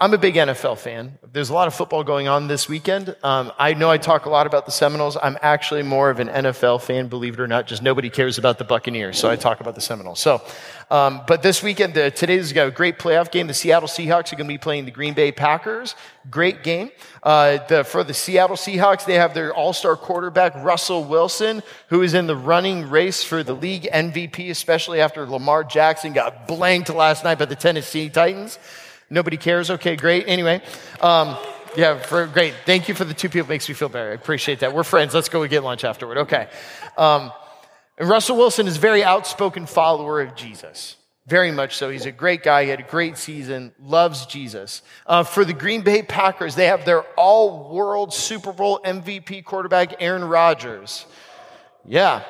I'm 0.01 0.13
a 0.13 0.17
big 0.17 0.35
NFL 0.35 0.77
fan. 0.77 1.19
There's 1.33 1.49
a 1.49 1.53
lot 1.53 1.67
of 1.67 1.73
football 1.73 2.05
going 2.05 2.29
on 2.29 2.47
this 2.47 2.69
weekend. 2.69 3.17
Um, 3.21 3.51
I 3.59 3.73
know 3.73 3.91
I 3.91 3.97
talk 3.97 4.27
a 4.27 4.29
lot 4.29 4.47
about 4.47 4.65
the 4.65 4.71
Seminoles. 4.71 5.17
I'm 5.21 5.37
actually 5.41 5.83
more 5.83 6.09
of 6.09 6.21
an 6.21 6.29
NFL 6.29 6.83
fan, 6.83 7.09
believe 7.09 7.33
it 7.33 7.41
or 7.41 7.47
not. 7.47 7.67
Just 7.67 7.83
nobody 7.83 8.09
cares 8.09 8.37
about 8.37 8.59
the 8.59 8.63
Buccaneers, 8.63 9.19
so 9.19 9.29
I 9.29 9.35
talk 9.35 9.59
about 9.59 9.75
the 9.75 9.81
Seminoles. 9.81 10.21
So, 10.21 10.41
um, 10.89 11.23
but 11.27 11.43
this 11.43 11.61
weekend, 11.61 11.95
the, 11.95 12.11
today's 12.11 12.53
got 12.53 12.69
a 12.69 12.71
great 12.71 12.97
playoff 12.97 13.29
game. 13.29 13.47
The 13.47 13.53
Seattle 13.53 13.89
Seahawks 13.89 14.31
are 14.31 14.37
going 14.37 14.47
to 14.47 14.53
be 14.53 14.57
playing 14.57 14.85
the 14.85 14.91
Green 14.91 15.13
Bay 15.13 15.33
Packers. 15.33 15.95
Great 16.31 16.63
game. 16.63 16.91
Uh, 17.21 17.57
the, 17.67 17.83
for 17.83 18.05
the 18.05 18.13
Seattle 18.13 18.55
Seahawks, 18.55 19.05
they 19.05 19.15
have 19.15 19.33
their 19.33 19.53
all-star 19.53 19.97
quarterback 19.97 20.55
Russell 20.63 21.03
Wilson, 21.03 21.61
who 21.89 22.03
is 22.03 22.13
in 22.13 22.25
the 22.25 22.37
running 22.37 22.89
race 22.89 23.21
for 23.21 23.43
the 23.43 23.53
league 23.53 23.83
MVP, 23.91 24.49
especially 24.49 25.01
after 25.01 25.25
Lamar 25.25 25.65
Jackson 25.65 26.13
got 26.13 26.47
blanked 26.47 26.89
last 26.89 27.25
night 27.25 27.37
by 27.37 27.43
the 27.43 27.55
Tennessee 27.55 28.09
Titans. 28.09 28.57
Nobody 29.09 29.37
cares? 29.37 29.71
Okay, 29.71 29.95
great. 29.95 30.25
Anyway, 30.27 30.61
um, 31.01 31.37
yeah, 31.75 31.99
for, 31.99 32.27
great. 32.27 32.53
Thank 32.65 32.87
you 32.87 32.95
for 32.95 33.05
the 33.05 33.13
two 33.13 33.29
people. 33.29 33.49
Makes 33.49 33.67
me 33.69 33.75
feel 33.75 33.89
better. 33.89 34.11
I 34.11 34.13
appreciate 34.13 34.59
that. 34.59 34.73
We're 34.73 34.83
friends. 34.83 35.13
Let's 35.13 35.29
go 35.29 35.45
get 35.47 35.63
lunch 35.63 35.83
afterward. 35.83 36.19
Okay. 36.19 36.47
Um, 36.97 37.31
and 37.97 38.07
Russell 38.07 38.37
Wilson 38.37 38.67
is 38.67 38.77
a 38.77 38.79
very 38.79 39.03
outspoken 39.03 39.65
follower 39.65 40.21
of 40.21 40.35
Jesus. 40.35 40.95
Very 41.27 41.51
much 41.51 41.75
so. 41.75 41.89
He's 41.89 42.07
a 42.07 42.11
great 42.11 42.41
guy. 42.41 42.63
He 42.63 42.69
had 42.69 42.79
a 42.79 42.83
great 42.83 43.17
season, 43.17 43.71
loves 43.79 44.25
Jesus. 44.25 44.81
Uh, 45.05 45.23
for 45.23 45.45
the 45.45 45.53
Green 45.53 45.81
Bay 45.81 46.01
Packers, 46.01 46.55
they 46.55 46.67
have 46.67 46.85
their 46.85 47.01
all 47.17 47.71
world 47.71 48.13
Super 48.13 48.51
Bowl 48.51 48.79
MVP 48.83 49.43
quarterback, 49.43 50.01
Aaron 50.01 50.23
Rodgers. 50.23 51.05
Yeah. 51.85 52.23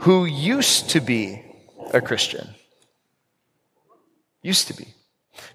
Who 0.00 0.26
used 0.26 0.90
to 0.90 1.00
be 1.00 1.42
a 1.92 2.00
Christian. 2.00 2.54
Used 4.42 4.68
to 4.68 4.74
be. 4.74 4.86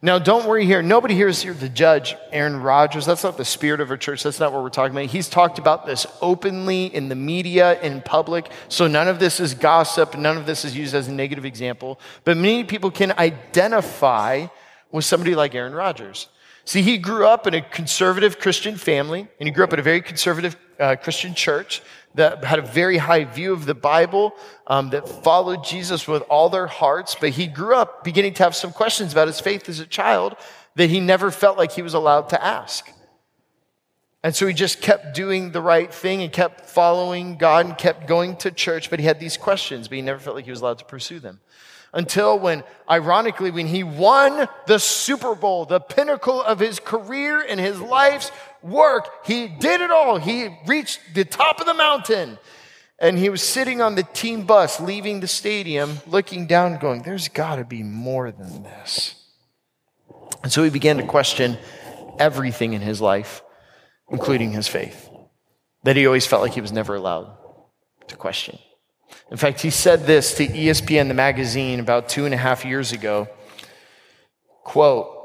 Now, 0.02 0.20
don't 0.20 0.48
worry 0.48 0.66
here. 0.66 0.82
Nobody 0.82 1.14
here 1.14 1.28
is 1.28 1.42
here 1.42 1.54
to 1.54 1.70
judge 1.70 2.16
Aaron 2.32 2.62
Rodgers. 2.62 3.06
That's 3.06 3.24
not 3.24 3.38
the 3.38 3.46
spirit 3.46 3.82
of 3.82 3.90
our 3.90 3.98
church. 3.98 4.24
That's 4.24 4.40
not 4.40 4.54
what 4.54 4.64
we're 4.64 4.70
talking 4.70 4.96
about. 4.96 5.10
He's 5.10 5.30
talked 5.30 5.60
about 5.60 5.86
this 5.86 6.06
openly 6.22 6.86
in 6.86 7.10
the 7.10 7.16
media, 7.16 7.80
in 7.82 8.02
public. 8.02 8.50
So 8.70 8.88
none 8.88 9.08
of 9.08 9.20
this 9.20 9.40
is 9.40 9.54
gossip. 9.54 10.18
None 10.18 10.38
of 10.38 10.46
this 10.46 10.66
is 10.66 10.76
used 10.76 10.96
as 10.96 11.08
a 11.08 11.12
negative 11.12 11.46
example. 11.46 12.00
But 12.24 12.38
many 12.38 12.64
people 12.64 12.92
can 12.92 13.14
identify 13.18 14.48
with 14.92 15.06
somebody 15.06 15.36
like 15.36 15.56
Aaron 15.56 15.74
Rodgers. 15.74 16.28
See, 16.66 16.82
he 16.82 16.98
grew 16.98 17.28
up 17.28 17.46
in 17.46 17.54
a 17.54 17.62
conservative 17.62 18.40
Christian 18.40 18.78
family, 18.78 19.28
and 19.40 19.48
he 19.48 19.52
grew 19.52 19.66
up 19.66 19.74
in 19.74 19.80
a 19.80 19.84
very 19.84 20.02
conservative 20.02 20.56
uh, 20.80 20.96
Christian 20.96 21.34
church 21.34 21.82
that 22.16 22.44
had 22.44 22.60
a 22.60 22.64
very 22.64 22.98
high 22.98 23.24
view 23.24 23.54
of 23.54 23.66
the 23.66 23.74
Bible, 23.74 24.36
um, 24.68 24.90
that 24.92 25.08
followed 25.08 25.64
Jesus 25.64 26.08
with 26.08 26.22
all 26.30 26.50
their 26.50 26.68
hearts, 26.68 27.16
but 27.20 27.32
he 27.32 27.48
grew 27.48 27.76
up 27.76 28.04
beginning 28.04 28.34
to 28.36 28.44
have 28.44 28.56
some 28.56 28.72
questions 28.72 29.12
about 29.12 29.28
his 29.28 29.40
faith 29.40 29.68
as 29.68 29.80
a 29.80 29.86
child 29.86 30.36
that 30.76 30.90
he 30.90 31.00
never 31.00 31.32
felt 31.32 31.58
like 31.58 31.72
he 31.72 31.82
was 31.82 31.94
allowed 31.94 32.30
to 32.30 32.44
ask. 32.44 32.92
And 34.24 34.34
so 34.34 34.48
he 34.48 34.54
just 34.54 34.82
kept 34.82 35.14
doing 35.14 35.52
the 35.52 35.62
right 35.62 35.94
thing 35.94 36.22
and 36.22 36.32
kept 36.32 36.70
following 36.70 37.36
God 37.36 37.66
and 37.66 37.78
kept 37.78 38.08
going 38.08 38.38
to 38.38 38.52
church, 38.52 38.90
but 38.90 39.00
he 39.00 39.06
had 39.06 39.20
these 39.20 39.36
questions, 39.36 39.88
but 39.88 39.96
he 39.96 40.02
never 40.02 40.20
felt 40.20 40.36
like 40.36 40.46
he 40.46 40.52
was 40.52 40.62
allowed 40.62 40.80
to 40.80 40.86
pursue 40.86 41.20
them. 41.20 41.42
Until 41.92 42.40
when, 42.40 42.64
ironically, 42.90 43.52
when 43.52 43.68
he 43.68 43.84
won 43.84 44.48
the 44.66 44.80
Super 44.80 45.36
Bowl, 45.36 45.66
the 45.66 45.80
pinnacle 45.80 46.42
of 46.42 46.58
his 46.58 46.80
career 46.80 47.46
and 47.48 47.60
his 47.60 47.80
life's 47.80 48.32
work. 48.64 49.26
He 49.26 49.48
did 49.48 49.82
it 49.82 49.92
all. 49.92 50.18
He 50.18 50.50
reached 50.66 51.00
the 51.14 51.26
top 51.26 51.60
of 51.60 51.66
the 51.66 51.74
mountain. 51.74 52.38
And 53.00 53.18
he 53.18 53.30
was 53.30 53.42
sitting 53.42 53.82
on 53.82 53.96
the 53.96 54.04
team 54.04 54.44
bus 54.46 54.80
leaving 54.80 55.20
the 55.20 55.28
stadium, 55.28 56.00
looking 56.08 56.48
down, 56.48 56.78
going, 56.78 57.02
There's 57.04 57.28
got 57.28 57.58
to 57.58 57.66
be 57.66 57.84
more 57.84 58.32
than 58.32 58.64
this. 58.64 59.16
And 60.42 60.52
so 60.52 60.64
he 60.64 60.70
began 60.70 60.98
to 60.98 61.04
question 61.04 61.58
everything 62.20 62.74
in 62.74 62.82
his 62.82 63.02
life, 63.02 63.44
including 64.10 64.52
his 64.52 64.68
faith, 64.68 65.10
that 65.84 65.96
he 65.96 66.06
always 66.06 66.26
felt 66.26 66.42
like 66.42 66.54
he 66.54 66.62
was 66.62 66.72
never 66.72 66.96
allowed 66.96 67.36
to 68.08 68.16
question. 68.16 68.60
In 69.32 69.38
fact, 69.38 69.62
he 69.62 69.70
said 69.70 70.06
this 70.06 70.36
to 70.36 70.48
ESPN, 70.48 71.08
the 71.08 71.14
magazine, 71.14 71.80
about 71.80 72.10
two 72.10 72.26
and 72.26 72.34
a 72.34 72.38
half 72.38 72.66
years 72.66 72.92
ago. 72.92 73.28
Quote, 74.64 75.23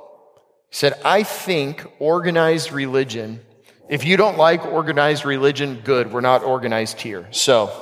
he 0.71 0.77
said, 0.77 1.01
I 1.05 1.23
think 1.23 1.87
organized 1.99 2.73
religion, 2.73 3.41
if 3.89 4.05
you 4.05 4.17
don't 4.17 4.37
like 4.37 4.65
organized 4.67 5.25
religion, 5.25 5.81
good, 5.83 6.13
we're 6.13 6.21
not 6.21 6.43
organized 6.43 7.01
here. 7.01 7.27
So, 7.31 7.73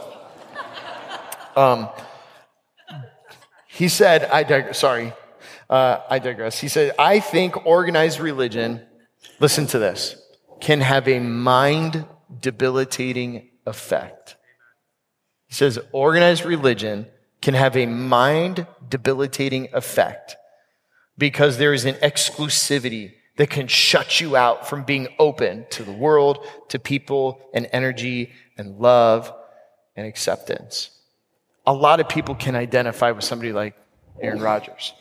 um, 1.56 1.88
he 3.66 3.88
said, 3.88 4.24
I 4.24 4.72
sorry, 4.72 5.12
uh, 5.68 5.98
I 6.08 6.20
digress. 6.20 6.60
He 6.60 6.68
said, 6.68 6.94
I 6.96 7.18
think 7.18 7.66
organized 7.66 8.20
religion, 8.20 8.82
listen 9.40 9.66
to 9.68 9.78
this, 9.78 10.16
can 10.60 10.80
have 10.80 11.08
a 11.08 11.18
mind 11.18 12.06
debilitating 12.40 13.50
effect. 13.66 14.36
He 15.48 15.54
says, 15.54 15.78
organized 15.90 16.44
religion 16.44 17.06
can 17.42 17.54
have 17.54 17.76
a 17.76 17.86
mind 17.86 18.66
debilitating 18.88 19.68
effect 19.72 20.36
because 21.18 21.58
there 21.58 21.73
is 21.73 21.85
an 21.85 21.94
exclusivity 21.96 23.14
that 23.37 23.50
can 23.50 23.66
shut 23.66 24.20
you 24.20 24.37
out 24.37 24.68
from 24.68 24.85
being 24.85 25.08
open 25.18 25.66
to 25.70 25.82
the 25.82 25.92
world, 25.92 26.46
to 26.68 26.78
people 26.78 27.40
and 27.52 27.68
energy 27.73 28.32
and 28.56 28.78
love 28.78 29.32
and 29.94 30.06
acceptance. 30.06 30.90
A 31.66 31.73
lot 31.73 32.00
of 32.00 32.08
people 32.08 32.35
can 32.35 32.54
identify 32.54 33.11
with 33.11 33.25
somebody 33.25 33.52
like 33.52 33.75
Aaron 34.20 34.40
Rodgers. 34.40 34.94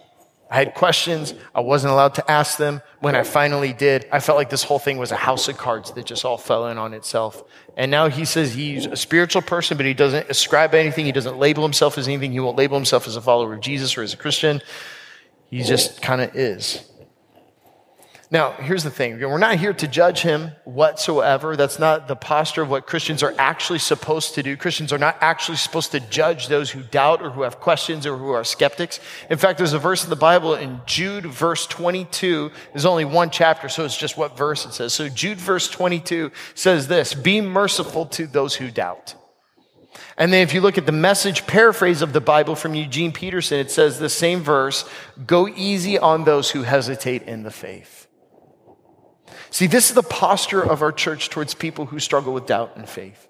I 0.50 0.55
had 0.55 0.75
questions. 0.75 1.34
I 1.55 1.62
wasn't 1.62 1.93
allowed 1.93 2.15
to 2.15 2.31
ask 2.31 2.57
them. 2.57 2.81
When 3.00 3.15
I 3.15 3.24
finally 3.24 3.74
did, 3.74 4.07
I 4.12 4.19
felt 4.19 4.38
like 4.38 4.50
this 4.50 4.63
whole 4.63 4.77
thing 4.77 4.98
was 4.98 5.12
a 5.12 5.15
house 5.15 5.48
of 5.48 5.57
cards 5.57 5.91
that 5.91 6.05
just 6.05 6.24
all 6.24 6.38
fell 6.38 6.67
in 6.67 6.77
on 6.77 6.93
itself. 6.93 7.43
And 7.75 7.89
now 7.89 8.10
he 8.10 8.25
says 8.25 8.53
he's 8.53 8.86
a 8.86 8.95
spiritual 8.95 9.41
person, 9.41 9.75
but 9.75 9.86
he 9.88 9.95
doesn't 9.95 10.29
ascribe 10.29 10.75
anything. 10.75 11.05
He 11.05 11.12
doesn't 11.12 11.38
label 11.38 11.63
himself 11.63 11.98
as 11.98 12.07
anything. 12.07 12.31
He 12.31 12.39
won't 12.39 12.57
label 12.57 12.77
himself 12.77 13.07
as 13.07 13.15
a 13.15 13.22
follower 13.22 13.55
of 13.55 13.62
Jesus 13.62 13.98
or 13.98 14.03
as 14.03 14.13
a 14.13 14.17
Christian. 14.17 14.62
He 15.49 15.63
just 15.63 16.01
kind 16.01 16.21
of 16.21 16.35
is. 16.35 16.83
Now, 18.31 18.53
here's 18.53 18.83
the 18.83 18.89
thing 18.89 19.19
we're 19.19 19.37
not 19.37 19.57
here 19.57 19.73
to 19.73 19.87
judge 19.87 20.21
him 20.21 20.51
whatsoever. 20.63 21.55
That's 21.55 21.77
not 21.77 22.07
the 22.07 22.15
posture 22.15 22.63
of 22.63 22.69
what 22.69 22.87
Christians 22.87 23.21
are 23.21 23.35
actually 23.37 23.79
supposed 23.79 24.33
to 24.33 24.43
do. 24.43 24.57
Christians 24.57 24.91
are 24.91 24.97
not 24.97 25.17
actually 25.21 25.57
supposed 25.57 25.91
to 25.91 25.99
judge 25.99 26.47
those 26.47 26.71
who 26.71 26.81
doubt 26.81 27.21
or 27.21 27.29
who 27.29 27.43
have 27.43 27.59
questions 27.59 28.07
or 28.07 28.17
who 28.17 28.31
are 28.31 28.43
skeptics. 28.43 28.99
In 29.29 29.37
fact, 29.37 29.59
there's 29.59 29.73
a 29.73 29.79
verse 29.79 30.03
in 30.03 30.09
the 30.09 30.15
Bible 30.15 30.55
in 30.55 30.81
Jude, 30.87 31.25
verse 31.25 31.67
22. 31.67 32.51
There's 32.73 32.85
only 32.85 33.05
one 33.05 33.29
chapter, 33.29 33.69
so 33.69 33.85
it's 33.85 33.97
just 33.97 34.17
what 34.17 34.35
verse 34.35 34.65
it 34.65 34.73
says. 34.73 34.93
So, 34.93 35.07
Jude, 35.07 35.37
verse 35.37 35.69
22 35.69 36.31
says 36.55 36.87
this 36.87 37.13
Be 37.13 37.41
merciful 37.41 38.07
to 38.07 38.25
those 38.25 38.55
who 38.55 38.71
doubt. 38.71 39.13
And 40.17 40.31
then 40.31 40.41
if 40.41 40.53
you 40.53 40.62
look 40.62 40.77
at 40.77 40.86
the 40.86 40.91
message 40.91 41.45
paraphrase 41.45 42.01
of 42.01 42.13
the 42.13 42.22
Bible 42.22 42.55
from 42.55 42.74
Eugene 42.74 43.12
Peterson, 43.12 43.60
it 43.60 43.69
says 43.69 44.00
the 44.00 44.10
same 44.10 44.41
verse 44.41 44.86
Go 45.25 45.48
easy 45.48 46.00
on 46.00 46.24
those 46.24 46.51
who 46.51 46.63
hesitate 46.63 47.24
in 47.24 47.43
the 47.43 47.51
faith. 47.51 48.07
See, 49.50 49.67
this 49.67 49.89
is 49.89 49.95
the 49.95 50.03
posture 50.03 50.62
of 50.62 50.81
our 50.81 50.91
church 50.91 51.29
towards 51.29 51.53
people 51.53 51.86
who 51.86 52.00
struggle 52.00 52.34
with 52.34 52.45
doubt 52.45 52.74
and 52.75 52.88
faith. 52.88 53.27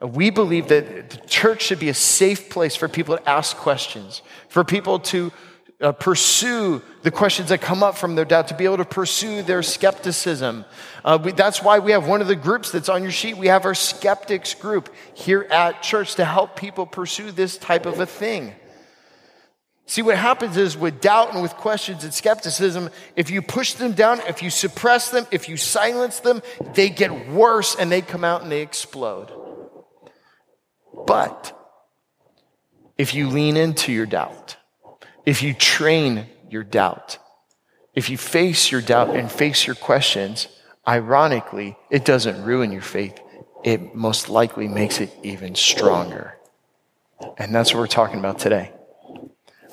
We 0.00 0.28
believe 0.28 0.68
that 0.68 1.10
the 1.10 1.16
church 1.26 1.62
should 1.62 1.78
be 1.78 1.88
a 1.88 1.94
safe 1.94 2.50
place 2.50 2.76
for 2.76 2.88
people 2.88 3.16
to 3.16 3.28
ask 3.28 3.56
questions, 3.56 4.20
for 4.48 4.64
people 4.64 4.98
to 5.00 5.32
uh, 5.80 5.92
pursue 5.92 6.82
the 7.02 7.10
questions 7.10 7.50
that 7.50 7.60
come 7.60 7.82
up 7.82 7.96
from 7.96 8.14
their 8.14 8.24
doubt, 8.24 8.48
to 8.48 8.54
be 8.54 8.64
able 8.64 8.78
to 8.78 8.84
pursue 8.84 9.42
their 9.42 9.62
skepticism. 9.62 10.64
Uh, 11.04 11.18
we, 11.22 11.32
that's 11.32 11.62
why 11.62 11.78
we 11.78 11.92
have 11.92 12.06
one 12.06 12.20
of 12.20 12.28
the 12.28 12.36
groups 12.36 12.70
that's 12.70 12.88
on 12.88 13.02
your 13.02 13.12
sheet. 13.12 13.36
We 13.36 13.48
have 13.48 13.64
our 13.64 13.74
skeptics 13.74 14.54
group 14.54 14.92
here 15.14 15.42
at 15.50 15.82
church 15.82 16.14
to 16.16 16.24
help 16.24 16.56
people 16.56 16.86
pursue 16.86 17.30
this 17.30 17.58
type 17.58 17.86
of 17.86 18.00
a 18.00 18.06
thing. 18.06 18.54
See, 19.88 20.02
what 20.02 20.16
happens 20.16 20.56
is 20.56 20.76
with 20.76 21.00
doubt 21.00 21.32
and 21.32 21.42
with 21.42 21.52
questions 21.52 22.02
and 22.02 22.12
skepticism, 22.12 22.90
if 23.14 23.30
you 23.30 23.40
push 23.40 23.74
them 23.74 23.92
down, 23.92 24.18
if 24.26 24.42
you 24.42 24.50
suppress 24.50 25.10
them, 25.10 25.26
if 25.30 25.48
you 25.48 25.56
silence 25.56 26.18
them, 26.18 26.42
they 26.74 26.90
get 26.90 27.28
worse 27.28 27.76
and 27.76 27.92
they 27.92 28.02
come 28.02 28.24
out 28.24 28.42
and 28.42 28.50
they 28.50 28.62
explode. 28.62 29.30
But 31.06 31.52
if 32.98 33.14
you 33.14 33.28
lean 33.28 33.56
into 33.56 33.92
your 33.92 34.06
doubt, 34.06 34.56
if 35.26 35.42
you 35.42 35.52
train 35.52 36.26
your 36.48 36.62
doubt, 36.62 37.18
if 37.94 38.08
you 38.08 38.16
face 38.16 38.70
your 38.70 38.80
doubt 38.80 39.10
and 39.10 39.30
face 39.30 39.66
your 39.66 39.74
questions, 39.74 40.48
ironically, 40.86 41.76
it 41.90 42.04
doesn't 42.04 42.44
ruin 42.44 42.70
your 42.70 42.82
faith. 42.82 43.18
It 43.64 43.94
most 43.94 44.28
likely 44.28 44.68
makes 44.68 45.00
it 45.00 45.10
even 45.22 45.56
stronger. 45.56 46.38
And 47.36 47.54
that's 47.54 47.74
what 47.74 47.80
we're 47.80 47.86
talking 47.88 48.20
about 48.20 48.38
today. 48.38 48.70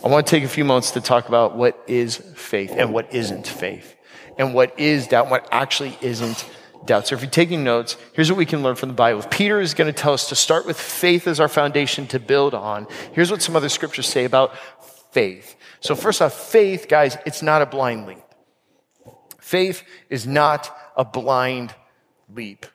I 0.03 0.07
want 0.07 0.25
to 0.25 0.31
take 0.31 0.43
a 0.43 0.49
few 0.49 0.65
moments 0.65 0.91
to 0.91 1.01
talk 1.01 1.27
about 1.27 1.55
what 1.55 1.81
is 1.87 2.17
faith 2.17 2.73
and 2.75 2.91
what 2.91 3.13
isn't 3.13 3.47
faith, 3.47 3.95
and 4.37 4.53
what 4.53 4.77
is 4.79 5.07
doubt, 5.07 5.25
and 5.25 5.31
what 5.31 5.47
actually 5.51 5.97
isn't 6.01 6.49
doubt. 6.85 7.07
So 7.07 7.15
if 7.15 7.21
you're 7.21 7.29
taking 7.29 7.63
notes, 7.63 7.95
here's 8.13 8.29
what 8.29 8.37
we 8.37 8.45
can 8.45 8.63
learn 8.63 8.75
from 8.75 8.89
the 8.89 8.95
Bible. 8.95 9.21
Peter 9.29 9.61
is 9.61 9.73
going 9.73 9.93
to 9.93 9.97
tell 9.97 10.13
us 10.13 10.27
to 10.29 10.35
start 10.35 10.65
with 10.65 10.77
faith 10.79 11.27
as 11.27 11.39
our 11.39 11.47
foundation 11.47 12.07
to 12.07 12.19
build 12.19 12.53
on. 12.53 12.87
Here's 13.13 13.31
what 13.31 13.41
some 13.41 13.55
other 13.55 13.69
scriptures 13.69 14.07
say 14.07 14.25
about 14.25 14.53
faith. 15.13 15.55
So 15.79 15.95
first 15.95 16.21
off, 16.21 16.33
faith, 16.33 16.87
guys, 16.89 17.17
it's 17.25 17.41
not 17.41 17.61
a 17.61 17.65
blind 17.65 18.07
leap. 18.07 18.17
Faith 19.39 19.83
is 20.09 20.25
not 20.25 20.75
a 20.97 21.05
blind 21.05 21.75
leap. 22.33 22.65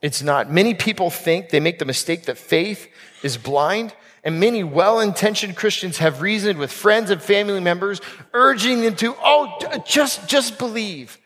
It's 0.00 0.22
not. 0.22 0.50
Many 0.50 0.74
people 0.74 1.10
think 1.10 1.50
they 1.50 1.60
make 1.60 1.78
the 1.78 1.84
mistake 1.84 2.24
that 2.24 2.38
faith 2.38 2.88
is 3.22 3.36
blind 3.36 3.94
and 4.24 4.40
many 4.40 4.64
well 4.64 5.00
intentioned 5.00 5.56
Christians 5.56 5.98
have 5.98 6.22
reasoned 6.22 6.58
with 6.58 6.72
friends 6.72 7.10
and 7.10 7.20
family 7.20 7.60
members, 7.60 8.00
urging 8.32 8.80
them 8.80 8.96
to, 8.96 9.14
oh, 9.22 9.82
just, 9.84 10.26
just 10.28 10.58
believe. 10.58 11.18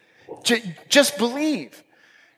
Just 0.88 1.16
believe. 1.16 1.83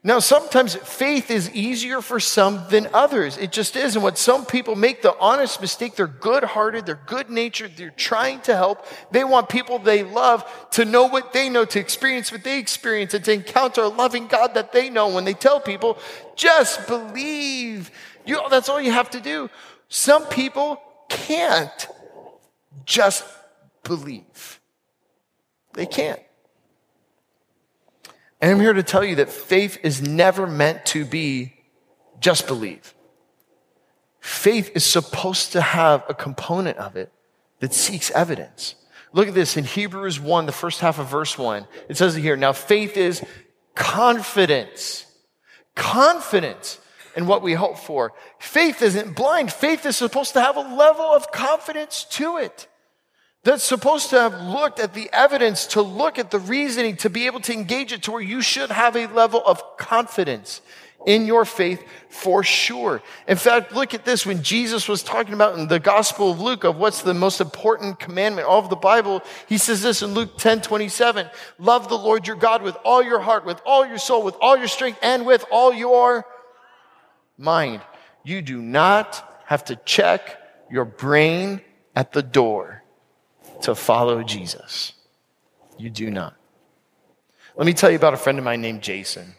Now, 0.07 0.21
sometimes 0.21 0.77
faith 0.77 1.33
is 1.33 1.51
easier 1.51 2.01
for 2.01 2.21
some 2.21 2.63
than 2.71 2.89
others. 2.95 3.37
It 3.39 3.51
just 3.51 3.75
is. 3.75 3.97
And 3.97 4.05
what 4.05 4.17
some 4.17 4.47
people 4.47 4.77
make 4.77 5.03
the 5.03 5.19
honest 5.19 5.61
mistake, 5.61 5.97
they're 5.97 6.07
good 6.07 6.45
hearted, 6.45 6.87
they're 6.87 7.01
good 7.07 7.29
natured, 7.29 7.73
they're 7.77 7.91
trying 7.91 8.39
to 8.43 8.55
help. 8.55 8.87
They 9.11 9.25
want 9.25 9.49
people 9.49 9.81
they 9.81 10.05
love 10.05 10.45
to 10.71 10.85
know 10.85 11.07
what 11.07 11.33
they 11.33 11.49
know, 11.49 11.65
to 11.65 11.81
experience 11.81 12.31
what 12.31 12.45
they 12.45 12.61
experience, 12.61 13.15
and 13.15 13.25
to 13.25 13.33
encounter 13.33 13.81
a 13.81 13.89
loving 13.89 14.29
God 14.29 14.55
that 14.55 14.71
they 14.71 14.91
know. 14.91 15.09
When 15.09 15.25
they 15.25 15.35
tell 15.35 15.59
people, 15.59 15.99
just 16.37 16.87
believe, 16.87 17.91
you, 18.25 18.41
that's 18.49 18.69
all 18.69 18.81
you 18.81 18.93
have 18.93 19.11
to 19.11 19.21
do. 19.21 19.51
Some 19.89 20.25
people 20.27 20.81
can't 21.09 21.89
just 22.85 23.25
believe. 23.83 24.61
They 25.73 25.87
can't. 25.87 26.21
And 28.41 28.51
I'm 28.51 28.61
here 28.61 28.73
to 28.73 28.83
tell 28.83 29.05
you 29.05 29.17
that 29.17 29.31
faith 29.31 29.79
is 29.83 30.03
never 30.03 30.47
meant 30.47 30.85
to 30.87 31.05
be 31.05 31.55
just 32.21 32.47
believe. 32.47 32.95
Faith 34.21 34.73
is 34.75 34.85
supposed 34.85 35.53
to 35.53 35.61
have 35.61 36.05
a 36.09 36.15
component 36.15 36.77
of 36.79 36.97
it 36.97 37.13
that 37.61 37.73
seeks 37.73 38.11
evidence. 38.11 38.75
Look 39.13 39.29
at 39.29 39.35
this 39.35 39.57
in 39.57 39.65
Hebrews 39.65 40.21
1, 40.21 40.47
the 40.47 40.53
first 40.53 40.81
half 40.81 40.99
of 40.99 41.09
verse 41.09 41.39
1. 41.39 41.67
It 41.89 41.97
says 41.97 42.15
here, 42.15 42.37
now 42.37 42.53
faith 42.53 42.97
is 42.97 43.25
confidence. 43.75 45.07
Confidence 45.75 46.81
in 47.17 47.27
what 47.27 47.41
we 47.41 47.55
hope 47.55 47.79
for. 47.79 48.13
Faith 48.39 48.83
isn't 48.83 49.17
blind. 49.17 49.53
Faith 49.53 49.87
is 49.87 49.97
supposed 49.97 50.35
to 50.35 50.41
have 50.41 50.57
a 50.57 50.61
level 50.61 51.05
of 51.05 51.33
confidence 51.33 52.05
to 52.11 52.37
it. 52.37 52.69
That's 53.47 53.63
supposed 53.63 54.11
to 54.11 54.19
have 54.19 54.41
looked 54.41 54.81
at 54.81 54.93
the 54.93 55.09
evidence, 55.13 55.67
to 55.69 55.81
look 55.81 56.19
at 56.19 56.33
the 56.33 56.41
reasoning, 56.41 56.97
to 56.97 57.09
be 57.09 57.27
able 57.27 57.39
to 57.43 57.53
engage 57.53 57.93
it 57.93 58.03
to 58.03 58.11
where 58.11 58.21
you 58.21 58.43
should 58.43 58.73
have 58.73 58.97
a 58.97 59.07
level 59.07 59.41
of 59.47 59.77
confidence 59.77 60.61
in 61.07 61.27
your 61.27 61.45
faith 61.45 61.81
for 62.09 62.43
sure. 62.43 63.01
In 63.29 63.37
fact, 63.37 63.73
look 63.73 63.95
at 63.95 64.05
this. 64.05 64.27
When 64.27 64.43
Jesus 64.43 64.89
was 64.89 65.05
talking 65.05 65.33
about 65.33 65.57
in 65.57 65.69
the 65.69 65.79
Gospel 65.79 66.33
of 66.33 66.41
Luke 66.41 66.65
of 66.65 66.77
what's 66.77 67.03
the 67.03 67.15
most 67.15 67.41
important 67.41 68.01
commandment 68.01 68.49
of 68.49 68.69
the 68.69 68.75
Bible, 68.75 69.23
he 69.49 69.59
says 69.59 69.81
this 69.81 70.03
in 70.03 70.13
Luke 70.13 70.39
10 70.39 70.63
27 70.63 71.31
Love 71.61 71.89
the 71.89 71.97
Lord 71.97 72.27
your 72.27 72.35
God 72.35 72.63
with 72.63 72.77
all 72.85 73.01
your 73.01 73.21
heart, 73.21 73.47
with 73.47 73.61
all 73.65 73.87
your 73.87 73.99
soul, 73.99 74.25
with 74.25 74.35
all 74.41 74.57
your 74.57 74.67
strength, 74.67 74.99
and 75.03 75.25
with 75.25 75.45
all 75.53 75.73
your 75.73 76.27
mind. 77.39 77.81
You 78.25 78.43
do 78.43 78.61
not 78.61 79.45
have 79.47 79.67
to 79.67 79.77
check 79.77 80.37
your 80.69 80.85
brain 80.85 81.61
at 81.95 82.11
the 82.11 82.25
door 82.25 82.83
to 83.63 83.75
follow 83.75 84.23
Jesus. 84.23 84.93
You 85.79 85.91
do 85.91 86.11
not. 86.11 86.35
Let 87.57 87.67
me 87.67 87.73
tell 87.73 87.91
you 87.91 87.97
about 87.97 88.15
a 88.15 88.19
friend 88.19 88.39
of 88.39 88.45
mine 88.45 88.61
named 88.61 88.83
Jason. 88.83 89.35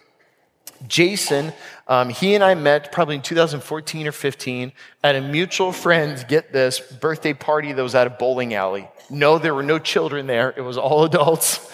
Jason, 0.88 1.54
um, 1.88 2.10
he 2.10 2.36
and 2.36 2.44
I 2.44 2.54
met 2.54 2.92
probably 2.92 3.16
in 3.16 3.22
2014 3.22 4.08
or 4.08 4.12
15 4.12 4.72
at 5.04 5.16
a 5.16 5.22
mutual 5.22 5.72
friend's, 5.72 6.24
get 6.24 6.54
this, 6.54 6.80
birthday 6.80 7.34
party 7.34 7.74
that 7.74 7.82
was 7.82 7.96
at 7.96 8.06
a 8.06 8.12
bowling 8.12 8.54
alley. 8.54 8.88
No, 9.10 9.40
there 9.40 9.56
were 9.56 9.64
no 9.64 9.80
children 9.80 10.28
there. 10.28 10.54
It 10.56 10.62
was 10.62 10.78
all 10.78 11.04
adults. 11.06 11.72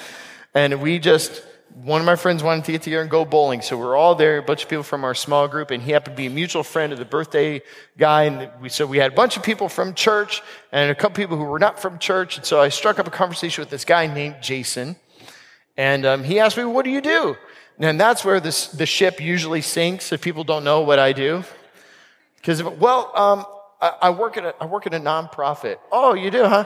And 0.54 0.82
we 0.82 1.00
just 1.00 1.44
one 1.82 2.00
of 2.00 2.06
my 2.06 2.16
friends 2.16 2.44
wanted 2.44 2.66
to 2.66 2.72
get 2.72 2.84
together 2.84 3.02
and 3.02 3.10
go 3.10 3.26
bowling. 3.26 3.62
So 3.62 3.78
we're 3.78 3.96
all 3.96 4.14
there, 4.16 4.38
a 4.38 4.44
bunch 4.44 4.64
of 4.64 4.70
people 4.70 4.84
from 4.84 5.04
our 5.04 5.16
small 5.16 5.48
group, 5.48 5.72
and 5.72 5.82
he 5.82 5.92
happened 5.92 6.16
to 6.16 6.22
be 6.22 6.28
a 6.28 6.30
mutual 6.30 6.64
friend 6.64 6.94
of 6.94 7.00
the 7.00 7.06
birthday 7.06 7.62
guy. 7.98 8.24
And 8.24 8.50
we, 8.62 8.70
so 8.70 8.86
we 8.86 8.98
had 8.98 9.12
a 9.12 9.16
bunch 9.16 9.38
of 9.38 9.44
people 9.44 9.70
from 9.70 9.96
church 9.96 10.44
and 10.72 10.92
a 10.92 10.96
couple 10.96 11.16
people 11.16 11.38
who 11.38 11.46
were 11.46 11.60
not 11.60 11.80
from 11.80 11.98
church. 11.98 12.38
And 12.38 12.46
so 12.46 12.62
I 12.62 12.70
struck 12.70 13.00
up 13.00 13.08
a 13.08 13.12
conversation 13.12 13.62
with 13.62 13.70
this 13.70 13.86
guy 13.86 14.06
named 14.06 14.36
Jason. 14.42 14.96
And 15.76 16.06
um, 16.06 16.24
he 16.24 16.40
asked 16.40 16.58
me, 16.58 16.66
What 16.66 16.86
do 16.86 16.92
you 16.92 17.02
do? 17.02 17.36
And 17.80 18.00
that's 18.00 18.24
where 18.24 18.40
this, 18.40 18.68
the 18.68 18.86
ship 18.86 19.20
usually 19.20 19.62
sinks 19.62 20.12
if 20.12 20.22
people 20.22 20.44
don't 20.44 20.64
know 20.64 20.82
what 20.82 21.00
I 21.00 21.12
do. 21.12 21.44
Because, 22.36 22.62
well, 22.62 23.12
um, 23.16 23.46
I, 23.82 23.94
I, 24.04 24.10
work 24.12 24.38
at 24.38 24.46
a, 24.46 24.56
I 24.62 24.66
work 24.66 24.86
at 24.86 24.94
a 24.94 25.00
nonprofit. 25.00 25.78
Oh, 25.92 26.14
you 26.14 26.30
do, 26.30 26.44
huh? 26.44 26.66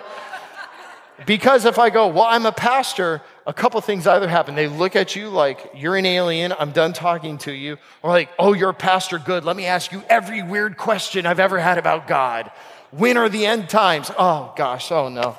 Because 1.26 1.66
if 1.66 1.80
I 1.80 1.90
go, 1.90 2.08
well, 2.08 2.26
I'm 2.26 2.46
a 2.46 2.52
pastor, 2.52 3.22
a 3.48 3.54
couple 3.54 3.80
things 3.80 4.06
either 4.06 4.28
happen. 4.28 4.56
They 4.56 4.68
look 4.68 4.98
at 4.98 5.16
you 5.16 5.30
like 5.30 5.72
you're 5.74 5.96
an 5.96 6.06
alien, 6.06 6.54
I'm 6.60 6.72
done 6.72 6.92
talking 6.92 7.38
to 7.40 7.52
you, 7.52 7.78
or 8.04 8.12
like, 8.12 8.30
oh, 8.38 8.52
you're 8.52 8.72
a 8.72 8.76
pastor, 8.76 9.20
good. 9.20 9.46
Let 9.46 9.56
me 9.56 9.66
ask 9.66 9.94
you 9.94 10.04
every 10.10 10.44
weird 10.44 10.76
question 10.76 11.26
I've 11.26 11.40
ever 11.40 11.58
had 11.58 11.78
about 11.78 12.08
God. 12.08 12.52
When 12.92 13.16
are 13.16 13.30
the 13.30 13.46
end 13.46 13.70
times? 13.70 14.12
Oh, 14.20 14.54
gosh, 14.58 14.92
oh 14.92 15.08
no. 15.08 15.38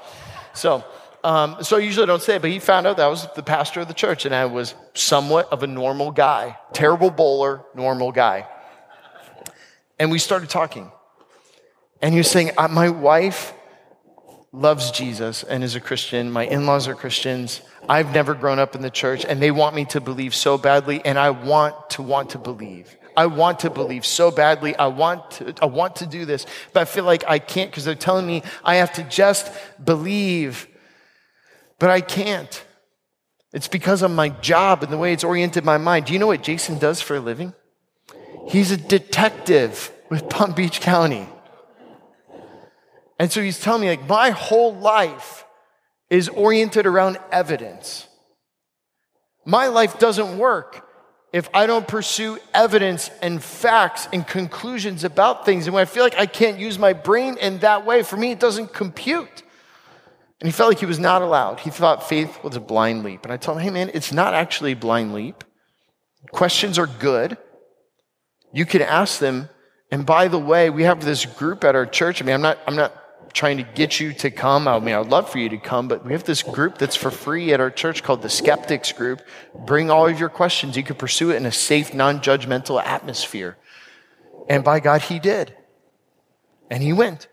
So, 0.54 0.84
um, 1.22 1.62
so 1.62 1.76
I 1.76 1.80
usually 1.80 2.06
don't 2.06 2.22
say 2.22 2.36
it, 2.36 2.42
but 2.42 2.50
he 2.50 2.60
found 2.60 2.86
out 2.86 2.96
that 2.96 3.04
I 3.04 3.08
was 3.08 3.28
the 3.34 3.42
pastor 3.42 3.80
of 3.80 3.88
the 3.88 3.94
church 3.94 4.24
and 4.24 4.34
I 4.34 4.46
was 4.46 4.74
somewhat 4.94 5.52
of 5.52 5.62
a 5.62 5.66
normal 5.66 6.10
guy. 6.10 6.56
Terrible 6.72 7.10
bowler, 7.10 7.60
normal 7.74 8.10
guy. 8.10 8.46
And 9.98 10.10
we 10.10 10.18
started 10.18 10.48
talking. 10.48 10.90
And 12.00 12.14
he 12.14 12.18
was 12.18 12.30
saying, 12.30 12.52
My 12.70 12.88
wife 12.88 13.52
loves 14.52 14.90
Jesus 14.90 15.42
and 15.42 15.62
is 15.62 15.74
a 15.74 15.80
Christian. 15.80 16.30
My 16.30 16.44
in 16.44 16.66
laws 16.66 16.88
are 16.88 16.94
Christians. 16.94 17.60
I've 17.88 18.12
never 18.12 18.35
grown 18.35 18.59
up 18.59 18.74
in 18.74 18.83
the 18.83 18.90
church, 18.90 19.24
and 19.24 19.40
they 19.40 19.51
want 19.51 19.74
me 19.74 19.85
to 19.87 20.01
believe 20.01 20.35
so 20.35 20.59
badly, 20.59 21.05
and 21.05 21.18
I 21.18 21.31
want 21.31 21.90
to 21.90 22.03
want 22.03 22.31
to 22.31 22.38
believe. 22.38 22.96
I 23.16 23.27
want 23.27 23.61
to 23.61 23.70
believe 23.70 24.07
so 24.07 24.31
badly. 24.31 24.77
I 24.77 24.87
want 24.87 25.31
to, 25.33 25.55
I 25.61 25.66
want 25.66 25.96
to 25.96 26.07
do 26.07 26.24
this, 26.24 26.46
but 26.72 26.81
I 26.81 26.85
feel 26.85 27.05
like 27.05 27.24
I 27.27 27.38
can't 27.40 27.70
because 27.70 27.85
they're 27.85 27.96
telling 27.96 28.27
me 28.27 28.42
I 28.64 28.77
have 28.77 28.92
to 28.92 29.03
just 29.03 29.51
believe, 29.83 30.68
but 31.79 31.90
I 31.90 32.01
can't. 32.01 32.64
It's 33.53 33.66
because 33.66 34.03
of 34.03 34.11
my 34.11 34.29
job 34.29 34.83
and 34.83 34.92
the 34.92 34.98
way 34.98 35.12
it's 35.12 35.24
oriented 35.24 35.64
my 35.64 35.79
mind. 35.79 36.07
Do 36.07 36.12
you 36.12 36.18
know 36.18 36.27
what 36.27 36.42
Jason 36.42 36.79
does 36.79 37.01
for 37.01 37.16
a 37.16 37.20
living? 37.20 37.55
He's 38.46 38.70
a 38.70 38.77
detective 38.77 39.90
with 40.11 40.29
Palm 40.29 40.53
Beach 40.53 40.81
County. 40.81 41.27
And 43.18 43.33
so 43.33 43.42
he's 43.42 43.59
telling 43.59 43.81
me, 43.81 43.88
like, 43.88 44.09
my 44.09 44.31
whole 44.31 44.74
life 44.74 45.44
is 46.10 46.28
oriented 46.28 46.86
around 46.86 47.18
evidence. 47.30 48.06
My 49.44 49.68
life 49.68 49.98
doesn't 49.98 50.38
work 50.38 50.84
if 51.32 51.48
I 51.52 51.66
don't 51.66 51.86
pursue 51.86 52.38
evidence 52.54 53.10
and 53.20 53.42
facts 53.42 54.08
and 54.12 54.26
conclusions 54.26 55.04
about 55.04 55.44
things. 55.44 55.66
And 55.66 55.74
when 55.74 55.82
I 55.82 55.84
feel 55.84 56.02
like 56.02 56.16
I 56.16 56.26
can't 56.26 56.58
use 56.58 56.78
my 56.78 56.92
brain 56.92 57.36
in 57.36 57.58
that 57.58 57.84
way, 57.84 58.02
for 58.02 58.16
me, 58.16 58.30
it 58.30 58.40
doesn't 58.40 58.72
compute. 58.72 59.42
And 60.40 60.46
he 60.48 60.52
felt 60.52 60.70
like 60.70 60.78
he 60.78 60.86
was 60.86 60.98
not 60.98 61.20
allowed. 61.20 61.60
He 61.60 61.70
thought 61.70 62.08
faith 62.08 62.42
was 62.42 62.56
a 62.56 62.60
blind 62.60 63.04
leap. 63.04 63.24
And 63.24 63.32
I 63.32 63.36
told 63.36 63.58
him, 63.58 63.64
hey, 63.64 63.70
man, 63.70 63.90
it's 63.92 64.12
not 64.12 64.34
actually 64.34 64.72
a 64.72 64.76
blind 64.76 65.12
leap. 65.12 65.44
Questions 66.30 66.78
are 66.78 66.86
good. 66.86 67.36
You 68.52 68.64
can 68.64 68.82
ask 68.82 69.18
them. 69.18 69.48
And 69.90 70.06
by 70.06 70.28
the 70.28 70.38
way, 70.38 70.70
we 70.70 70.84
have 70.84 71.04
this 71.04 71.26
group 71.26 71.64
at 71.64 71.74
our 71.74 71.86
church. 71.86 72.22
I 72.22 72.24
mean, 72.24 72.34
I'm 72.34 72.42
not, 72.42 72.58
I'm 72.66 72.76
not 72.76 72.92
trying 73.38 73.59
to 73.59 73.62
get 73.62 74.01
you 74.01 74.12
to 74.12 74.33
come. 74.33 74.66
I 74.66 74.81
mean, 74.81 74.96
I'd 74.96 75.07
love 75.07 75.31
for 75.31 75.38
you 75.38 75.48
to 75.51 75.59
come, 75.59 75.87
but 75.87 76.05
we 76.05 76.11
have 76.12 76.24
this 76.24 76.42
group 76.42 76.77
that's 76.77 76.96
for 76.96 77.12
free 77.12 77.53
at 77.53 77.61
our 77.61 77.70
church 77.70 78.03
called 78.03 78.20
the 78.20 78.29
Skeptics 78.29 78.90
Group. 78.90 79.22
Bring 79.55 79.92
all 79.92 80.09
of 80.09 80.18
your 80.18 80.29
questions. 80.29 80.77
You 80.77 80.83
can 80.83 80.96
pursue 80.96 81.31
it 81.31 81.37
in 81.37 81.46
a 81.46 81.53
safe, 81.53 81.94
non 81.94 82.18
judgmental 82.18 82.83
atmosphere. 82.83 83.57
And 84.48 84.64
by 84.64 84.81
God, 84.81 85.03
he 85.03 85.20
did. 85.20 85.55
And 86.68 86.83
he 86.83 86.92
went. 86.92 87.29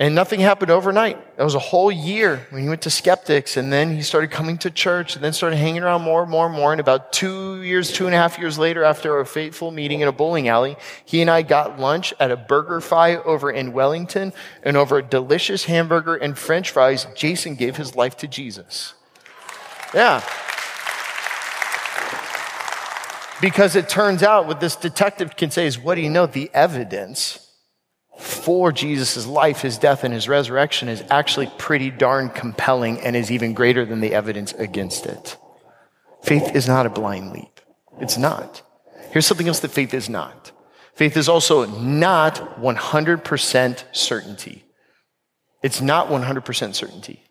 And 0.00 0.14
nothing 0.14 0.38
happened 0.38 0.70
overnight. 0.70 1.36
That 1.36 1.42
was 1.42 1.56
a 1.56 1.58
whole 1.58 1.90
year 1.90 2.46
when 2.50 2.62
he 2.62 2.68
went 2.68 2.82
to 2.82 2.90
skeptics 2.90 3.56
and 3.56 3.72
then 3.72 3.96
he 3.96 4.02
started 4.02 4.30
coming 4.30 4.56
to 4.58 4.70
church 4.70 5.16
and 5.16 5.24
then 5.24 5.32
started 5.32 5.56
hanging 5.56 5.82
around 5.82 6.02
more 6.02 6.22
and 6.22 6.30
more 6.30 6.46
and 6.46 6.54
more. 6.54 6.70
And 6.70 6.80
about 6.80 7.12
two 7.12 7.62
years, 7.62 7.90
two 7.90 8.06
and 8.06 8.14
a 8.14 8.18
half 8.18 8.38
years 8.38 8.60
later, 8.60 8.84
after 8.84 9.18
a 9.18 9.26
fateful 9.26 9.72
meeting 9.72 9.98
in 10.00 10.06
a 10.06 10.12
bowling 10.12 10.46
alley, 10.46 10.76
he 11.04 11.20
and 11.20 11.28
I 11.28 11.42
got 11.42 11.80
lunch 11.80 12.14
at 12.20 12.30
a 12.30 12.36
BurgerFi 12.36 13.24
over 13.24 13.50
in 13.50 13.72
Wellington 13.72 14.32
and 14.62 14.76
over 14.76 14.98
a 14.98 15.02
delicious 15.02 15.64
hamburger 15.64 16.14
and 16.14 16.38
french 16.38 16.70
fries, 16.70 17.08
Jason 17.16 17.56
gave 17.56 17.76
his 17.76 17.96
life 17.96 18.16
to 18.18 18.28
Jesus. 18.28 18.94
Yeah. 19.92 20.22
Because 23.40 23.74
it 23.74 23.88
turns 23.88 24.22
out 24.22 24.46
what 24.46 24.60
this 24.60 24.76
detective 24.76 25.36
can 25.36 25.50
say 25.50 25.66
is, 25.66 25.76
what 25.76 25.96
do 25.96 26.02
you 26.02 26.10
know? 26.10 26.26
The 26.26 26.50
evidence 26.54 27.47
for 28.18 28.72
Jesus' 28.72 29.26
life, 29.26 29.62
his 29.62 29.78
death, 29.78 30.02
and 30.02 30.12
his 30.12 30.28
resurrection 30.28 30.88
is 30.88 31.04
actually 31.08 31.50
pretty 31.56 31.90
darn 31.90 32.30
compelling 32.30 33.00
and 33.00 33.14
is 33.14 33.30
even 33.30 33.54
greater 33.54 33.84
than 33.84 34.00
the 34.00 34.12
evidence 34.12 34.52
against 34.54 35.06
it. 35.06 35.36
Faith 36.22 36.54
is 36.54 36.66
not 36.66 36.84
a 36.84 36.90
blind 36.90 37.32
leap. 37.32 37.60
It's 38.00 38.18
not. 38.18 38.62
Here's 39.12 39.26
something 39.26 39.48
else 39.48 39.60
that 39.60 39.70
faith 39.70 39.94
is 39.94 40.08
not. 40.08 40.50
Faith 40.94 41.16
is 41.16 41.28
also 41.28 41.64
not 41.66 42.60
100% 42.60 43.84
certainty. 43.92 44.64
It's 45.62 45.80
not 45.80 46.08
100% 46.08 46.74
certainty. 46.74 47.27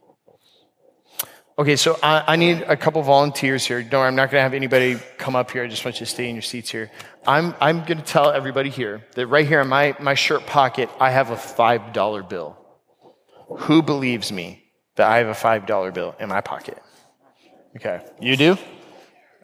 Okay, 1.60 1.76
so 1.76 1.98
I, 2.04 2.24
I, 2.28 2.36
need 2.36 2.62
a 2.68 2.78
couple 2.78 3.02
volunteers 3.02 3.66
here. 3.66 3.82
No, 3.92 4.02
I'm 4.02 4.16
not 4.16 4.30
going 4.30 4.38
to 4.38 4.44
have 4.44 4.54
anybody 4.54 5.00
come 5.18 5.36
up 5.36 5.50
here. 5.50 5.64
I 5.64 5.68
just 5.68 5.84
want 5.84 6.00
you 6.00 6.06
to 6.06 6.12
stay 6.12 6.30
in 6.30 6.36
your 6.36 6.44
seats 6.44 6.70
here. 6.70 6.92
I'm, 7.26 7.56
I'm 7.60 7.80
going 7.84 7.98
to 7.98 8.04
tell 8.04 8.30
everybody 8.30 8.70
here 8.70 9.04
that 9.16 9.26
right 9.26 9.48
here 9.48 9.62
in 9.62 9.68
my, 9.68 9.96
my 10.00 10.14
shirt 10.14 10.46
pocket, 10.46 10.88
I 11.00 11.10
have 11.10 11.32
a 11.32 11.36
$5 11.36 12.30
bill. 12.30 12.56
Who 13.62 13.82
believes 13.82 14.32
me 14.32 14.66
that 14.98 15.10
I 15.10 15.18
have 15.18 15.30
a 15.30 15.32
$5 15.32 15.94
bill 15.96 16.16
in 16.20 16.30
my 16.30 16.42
pocket? 16.42 16.78
Okay, 17.76 18.06
you 18.22 18.38
do? 18.38 18.56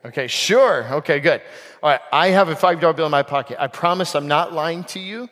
Okay, 0.05 0.27
sure. 0.27 0.85
Okay, 0.97 1.19
good. 1.19 1.41
All 1.81 1.89
right, 1.89 2.01
I 2.11 2.27
have 2.27 2.47
a 2.47 2.55
$5 2.55 2.95
bill 2.95 3.05
in 3.05 3.11
my 3.11 3.23
pocket. 3.23 3.57
I 3.59 3.65
promise 3.65 4.13
I'm 4.13 4.27
not 4.27 4.53
lying 4.53 4.83
to 4.85 4.99
you. 4.99 5.29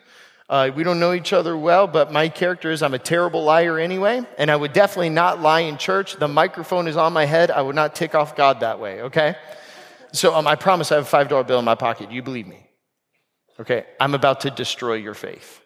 Uh, 0.52 0.70
we 0.76 0.84
don't 0.84 1.00
know 1.00 1.14
each 1.14 1.32
other 1.32 1.56
well, 1.56 1.86
but 1.86 2.12
my 2.12 2.28
character 2.28 2.70
is 2.70 2.82
I'm 2.82 2.92
a 2.92 2.98
terrible 2.98 3.42
liar 3.42 3.78
anyway, 3.78 4.20
and 4.36 4.50
I 4.50 4.56
would 4.56 4.74
definitely 4.74 5.08
not 5.08 5.40
lie 5.40 5.60
in 5.60 5.78
church. 5.78 6.16
The 6.16 6.28
microphone 6.28 6.88
is 6.88 6.96
on 6.98 7.14
my 7.14 7.24
head. 7.24 7.50
I 7.50 7.62
would 7.62 7.74
not 7.74 7.94
tick 7.94 8.14
off 8.14 8.36
God 8.36 8.60
that 8.60 8.78
way, 8.78 9.00
okay? 9.00 9.34
So 10.12 10.34
um, 10.34 10.46
I 10.46 10.56
promise 10.56 10.92
I 10.92 10.96
have 10.96 11.10
a 11.10 11.24
$5 11.24 11.46
bill 11.46 11.58
in 11.58 11.64
my 11.64 11.74
pocket. 11.74 12.12
You 12.12 12.22
believe 12.22 12.46
me? 12.46 12.68
Okay, 13.60 13.86
I'm 13.98 14.14
about 14.14 14.42
to 14.42 14.50
destroy 14.50 14.96
your 14.96 15.14
faith. 15.14 15.62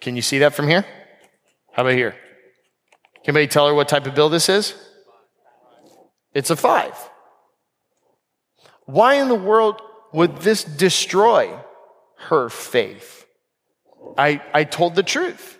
Can 0.00 0.16
you 0.16 0.22
see 0.22 0.40
that 0.40 0.52
from 0.52 0.66
here? 0.66 0.84
How 1.70 1.82
about 1.82 1.94
here? 1.94 2.16
Can 3.22 3.36
anybody 3.36 3.46
tell 3.46 3.68
her 3.68 3.74
what 3.74 3.88
type 3.88 4.04
of 4.08 4.16
bill 4.16 4.30
this 4.30 4.48
is? 4.48 4.74
It's 6.34 6.50
a 6.50 6.56
five. 6.56 6.98
Why 8.86 9.14
in 9.14 9.28
the 9.28 9.34
world 9.34 9.80
would 10.12 10.38
this 10.38 10.64
destroy 10.64 11.52
her 12.16 12.48
faith? 12.48 13.26
I, 14.16 14.40
I 14.54 14.64
told 14.64 14.94
the 14.94 15.02
truth. 15.02 15.58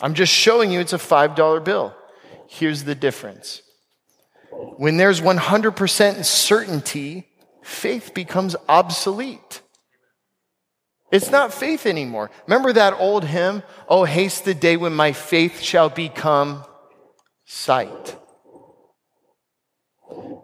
I'm 0.00 0.14
just 0.14 0.32
showing 0.32 0.70
you 0.70 0.80
it's 0.80 0.92
a 0.92 0.98
$5 0.98 1.64
bill. 1.64 1.94
Here's 2.48 2.84
the 2.84 2.94
difference. 2.94 3.62
When 4.50 4.96
there's 4.96 5.20
100% 5.20 6.24
certainty, 6.24 7.28
faith 7.62 8.12
becomes 8.14 8.56
obsolete. 8.68 9.62
It's 11.10 11.30
not 11.30 11.52
faith 11.52 11.86
anymore. 11.86 12.30
Remember 12.46 12.72
that 12.72 12.94
old 12.94 13.24
hymn, 13.24 13.62
Oh, 13.88 14.04
haste 14.04 14.44
the 14.44 14.54
day 14.54 14.76
when 14.76 14.94
my 14.94 15.12
faith 15.12 15.60
shall 15.60 15.88
become 15.88 16.64
sight. 17.44 18.16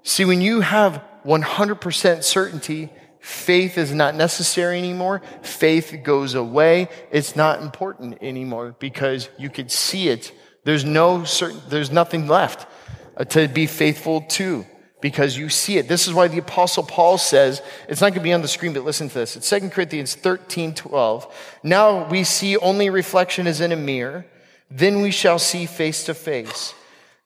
See, 0.03 0.25
when 0.25 0.41
you 0.41 0.61
have 0.61 1.03
100% 1.27 2.23
certainty, 2.23 2.91
faith 3.21 3.77
is 3.77 3.93
not 3.93 4.15
necessary 4.15 4.79
anymore. 4.79 5.21
Faith 5.43 5.95
goes 6.05 6.35
away. 6.35 6.89
It's 7.11 7.35
not 7.35 7.61
important 7.61 8.19
anymore 8.23 8.77
because 8.79 9.29
you 9.37 9.51
can 9.51 9.69
see 9.69 10.09
it. 10.09 10.33
There's 10.65 10.85
no 10.85 11.25
certain, 11.25 11.61
there's 11.69 11.91
nothing 11.91 12.29
left 12.29 12.69
uh, 13.17 13.25
to 13.25 13.49
be 13.49 13.67
faithful 13.67 14.23
to 14.23 14.65
because 15.01 15.37
you 15.37 15.49
see 15.49 15.79
it. 15.79 15.89
This 15.89 16.09
is 16.09 16.15
why 16.15 16.29
the 16.29 16.39
apostle 16.39 16.83
Paul 16.83 17.19
says, 17.19 17.62
it's 17.89 18.01
not 18.01 18.11
going 18.11 18.21
to 18.21 18.25
be 18.25 18.33
on 18.33 18.43
the 18.43 18.49
screen, 18.49 18.73
but 18.73 18.85
listen 18.85 19.09
to 19.09 19.15
this. 19.15 19.37
It's 19.37 19.49
2 19.49 19.71
Corinthians 19.71 20.15
13, 20.15 20.75
12. 20.75 21.59
Now 21.62 22.09
we 22.09 22.25
see 22.25 22.57
only 22.57 22.91
reflection 22.91 23.47
as 23.47 23.61
in 23.61 23.73
a 23.73 23.77
mirror. 23.77 24.27
Then 24.71 25.01
we 25.01 25.11
shall 25.11 25.39
see 25.39 25.67
face 25.67 26.05
to 26.05 26.15
face. 26.15 26.75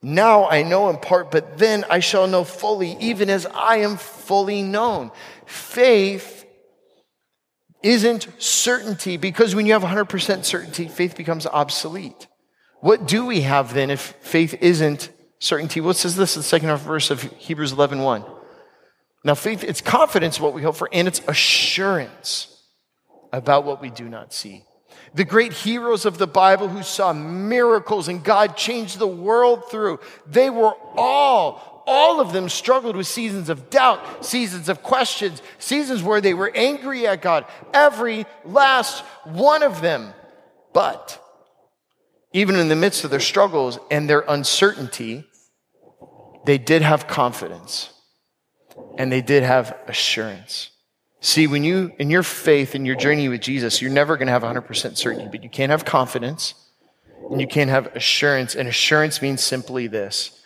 Now 0.02 0.48
I 0.48 0.62
know 0.62 0.88
in 0.88 0.96
part, 0.96 1.30
but 1.30 1.58
then 1.58 1.84
I 1.90 2.00
shall 2.00 2.26
know 2.26 2.44
fully, 2.44 2.96
even 3.00 3.28
as 3.28 3.46
I 3.46 3.78
am 3.78 3.96
fully 3.96 4.62
known. 4.62 5.10
Faith 5.46 6.46
isn't 7.82 8.28
certainty 8.38 9.16
because 9.16 9.54
when 9.54 9.66
you 9.66 9.72
have 9.72 9.82
100% 9.82 10.44
certainty, 10.44 10.88
faith 10.88 11.16
becomes 11.16 11.46
obsolete. 11.46 12.28
What 12.80 13.06
do 13.06 13.26
we 13.26 13.42
have 13.42 13.74
then 13.74 13.90
if 13.90 14.14
faith 14.20 14.54
isn't 14.62 15.10
certainty? 15.38 15.80
What 15.80 15.96
says 15.96 16.16
this 16.16 16.34
in 16.36 16.40
the 16.40 16.44
second 16.44 16.68
half 16.68 16.80
verse 16.80 17.10
of 17.10 17.22
Hebrews 17.22 17.72
11 17.72 18.00
1? 18.00 18.24
Now, 19.22 19.34
faith, 19.34 19.64
it's 19.64 19.82
confidence 19.82 20.40
what 20.40 20.54
we 20.54 20.62
hope 20.62 20.76
for, 20.76 20.88
and 20.92 21.06
it's 21.06 21.20
assurance 21.28 22.64
about 23.34 23.64
what 23.64 23.82
we 23.82 23.90
do 23.90 24.08
not 24.08 24.32
see 24.32 24.64
the 25.14 25.24
great 25.24 25.52
heroes 25.52 26.04
of 26.04 26.18
the 26.18 26.26
Bible 26.26 26.68
who 26.68 26.82
saw 26.82 27.12
miracles 27.12 28.08
and 28.08 28.22
God 28.22 28.56
changed 28.56 28.98
the 28.98 29.06
world 29.06 29.70
through, 29.70 30.00
they 30.26 30.50
were 30.50 30.74
all, 30.96 31.82
all 31.86 32.20
of 32.20 32.32
them 32.32 32.48
struggled 32.48 32.96
with 32.96 33.06
seasons 33.06 33.48
of 33.48 33.70
doubt, 33.70 34.24
seasons 34.24 34.68
of 34.68 34.82
questions, 34.82 35.42
seasons 35.58 36.02
where 36.02 36.20
they 36.20 36.34
were 36.34 36.52
angry 36.54 37.06
at 37.06 37.22
God. 37.22 37.46
Every 37.74 38.26
last 38.44 39.00
one 39.24 39.62
of 39.62 39.80
them. 39.80 40.14
But 40.72 41.20
even 42.32 42.56
in 42.56 42.68
the 42.68 42.76
midst 42.76 43.02
of 43.04 43.10
their 43.10 43.20
struggles 43.20 43.78
and 43.90 44.08
their 44.08 44.24
uncertainty, 44.28 45.24
they 46.44 46.58
did 46.58 46.82
have 46.82 47.08
confidence 47.08 47.92
and 48.96 49.10
they 49.10 49.22
did 49.22 49.42
have 49.42 49.76
assurance. 49.88 50.69
See, 51.20 51.46
when 51.46 51.64
you, 51.64 51.92
in 51.98 52.08
your 52.08 52.22
faith, 52.22 52.74
in 52.74 52.86
your 52.86 52.96
journey 52.96 53.28
with 53.28 53.42
Jesus, 53.42 53.82
you're 53.82 53.90
never 53.90 54.16
going 54.16 54.26
to 54.26 54.32
have 54.32 54.42
100% 54.42 54.96
certainty, 54.96 55.28
but 55.30 55.42
you 55.42 55.50
can't 55.50 55.70
have 55.70 55.84
confidence 55.84 56.54
and 57.30 57.40
you 57.40 57.46
can't 57.46 57.68
have 57.68 57.94
assurance. 57.94 58.54
And 58.54 58.66
assurance 58.68 59.20
means 59.20 59.42
simply 59.42 59.86
this 59.86 60.36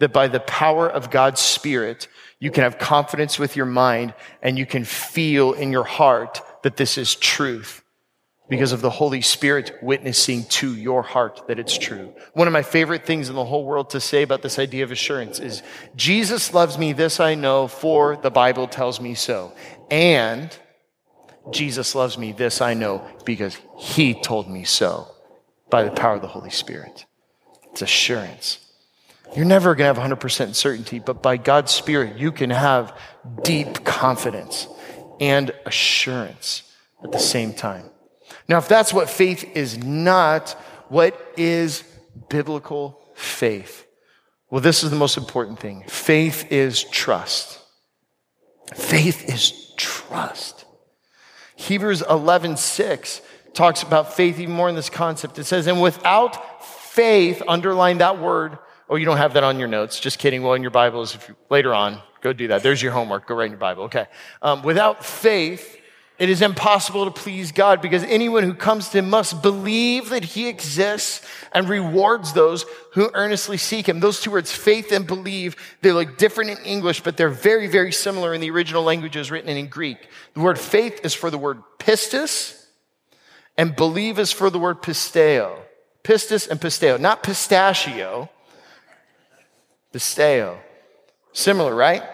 that 0.00 0.12
by 0.12 0.26
the 0.26 0.40
power 0.40 0.88
of 0.88 1.08
God's 1.08 1.40
Spirit, 1.40 2.08
you 2.40 2.50
can 2.50 2.64
have 2.64 2.78
confidence 2.78 3.38
with 3.38 3.54
your 3.54 3.64
mind 3.64 4.12
and 4.42 4.58
you 4.58 4.66
can 4.66 4.84
feel 4.84 5.52
in 5.52 5.70
your 5.70 5.84
heart 5.84 6.42
that 6.64 6.76
this 6.76 6.98
is 6.98 7.14
truth. 7.14 7.83
Because 8.48 8.72
of 8.72 8.82
the 8.82 8.90
Holy 8.90 9.22
Spirit 9.22 9.78
witnessing 9.82 10.44
to 10.44 10.74
your 10.74 11.02
heart 11.02 11.42
that 11.48 11.58
it's 11.58 11.78
true. 11.78 12.12
One 12.34 12.46
of 12.46 12.52
my 12.52 12.62
favorite 12.62 13.06
things 13.06 13.28
in 13.28 13.34
the 13.34 13.44
whole 13.44 13.64
world 13.64 13.90
to 13.90 14.00
say 14.00 14.22
about 14.22 14.42
this 14.42 14.58
idea 14.58 14.84
of 14.84 14.90
assurance 14.90 15.40
is 15.40 15.62
Jesus 15.96 16.52
loves 16.52 16.76
me, 16.76 16.92
this 16.92 17.20
I 17.20 17.34
know, 17.34 17.68
for 17.68 18.16
the 18.16 18.30
Bible 18.30 18.68
tells 18.68 19.00
me 19.00 19.14
so. 19.14 19.52
And 19.90 20.56
Jesus 21.50 21.94
loves 21.94 22.18
me, 22.18 22.32
this 22.32 22.60
I 22.60 22.74
know, 22.74 23.06
because 23.24 23.58
he 23.78 24.14
told 24.14 24.48
me 24.50 24.64
so 24.64 25.08
by 25.70 25.84
the 25.84 25.90
power 25.90 26.14
of 26.14 26.22
the 26.22 26.28
Holy 26.28 26.50
Spirit. 26.50 27.06
It's 27.72 27.82
assurance. 27.82 28.60
You're 29.34 29.46
never 29.46 29.74
going 29.74 29.92
to 29.92 30.00
have 30.00 30.18
100% 30.18 30.54
certainty, 30.54 30.98
but 30.98 31.22
by 31.22 31.38
God's 31.38 31.72
Spirit, 31.72 32.18
you 32.18 32.30
can 32.30 32.50
have 32.50 32.96
deep 33.42 33.84
confidence 33.84 34.68
and 35.18 35.50
assurance 35.66 36.62
at 37.02 37.10
the 37.10 37.18
same 37.18 37.52
time. 37.52 37.90
Now, 38.48 38.58
if 38.58 38.68
that's 38.68 38.92
what 38.92 39.08
faith 39.08 39.56
is 39.56 39.78
not, 39.78 40.50
what 40.88 41.18
is 41.36 41.82
biblical 42.28 43.00
faith? 43.14 43.86
Well, 44.50 44.60
this 44.60 44.84
is 44.84 44.90
the 44.90 44.96
most 44.96 45.16
important 45.16 45.58
thing. 45.58 45.84
Faith 45.88 46.52
is 46.52 46.84
trust. 46.84 47.60
Faith 48.74 49.28
is 49.28 49.74
trust. 49.76 50.64
Hebrews 51.56 52.02
11, 52.02 52.56
6 52.56 53.20
talks 53.54 53.82
about 53.82 54.14
faith 54.14 54.38
even 54.38 54.54
more 54.54 54.68
in 54.68 54.74
this 54.74 54.90
concept. 54.90 55.38
It 55.38 55.44
says, 55.44 55.66
and 55.66 55.80
without 55.80 56.64
faith, 56.64 57.42
underline 57.48 57.98
that 57.98 58.18
word. 58.20 58.58
Oh, 58.88 58.96
you 58.96 59.04
don't 59.06 59.16
have 59.16 59.34
that 59.34 59.44
on 59.44 59.58
your 59.58 59.68
notes. 59.68 59.98
Just 59.98 60.18
kidding. 60.18 60.42
Well, 60.42 60.54
in 60.54 60.62
your 60.62 60.70
Bibles, 60.70 61.14
if 61.14 61.28
you, 61.28 61.36
later 61.48 61.72
on, 61.72 62.00
go 62.20 62.32
do 62.32 62.48
that. 62.48 62.62
There's 62.62 62.82
your 62.82 62.92
homework. 62.92 63.26
Go 63.26 63.34
write 63.34 63.46
in 63.46 63.52
your 63.52 63.58
Bible. 63.58 63.84
Okay. 63.84 64.06
Um, 64.42 64.62
without 64.62 65.04
faith, 65.04 65.80
it 66.16 66.30
is 66.30 66.42
impossible 66.42 67.06
to 67.06 67.10
please 67.10 67.50
God 67.50 67.82
because 67.82 68.04
anyone 68.04 68.44
who 68.44 68.54
comes 68.54 68.88
to 68.90 68.98
him 68.98 69.10
must 69.10 69.42
believe 69.42 70.10
that 70.10 70.22
he 70.22 70.48
exists 70.48 71.26
and 71.50 71.68
rewards 71.68 72.32
those 72.32 72.64
who 72.92 73.10
earnestly 73.14 73.56
seek 73.56 73.88
him. 73.88 73.98
Those 73.98 74.20
two 74.20 74.30
words, 74.30 74.52
faith 74.52 74.92
and 74.92 75.08
believe, 75.08 75.56
they 75.82 75.90
look 75.90 76.16
different 76.16 76.50
in 76.50 76.58
English, 76.64 77.00
but 77.00 77.16
they're 77.16 77.28
very, 77.28 77.66
very 77.66 77.90
similar 77.90 78.32
in 78.32 78.40
the 78.40 78.50
original 78.50 78.84
languages 78.84 79.32
written 79.32 79.56
in 79.56 79.66
Greek. 79.66 80.08
The 80.34 80.40
word 80.40 80.58
faith 80.58 81.00
is 81.02 81.14
for 81.14 81.30
the 81.30 81.38
word 81.38 81.62
pistis, 81.80 82.64
and 83.58 83.74
believe 83.74 84.20
is 84.20 84.30
for 84.30 84.50
the 84.50 84.58
word 84.58 84.82
pisteo. 84.82 85.58
Pistis 86.04 86.48
and 86.48 86.60
pisteo, 86.60 87.00
not 87.00 87.24
pistachio, 87.24 88.28
pisteo. 89.92 90.58
Similar, 91.32 91.74
right? 91.74 92.04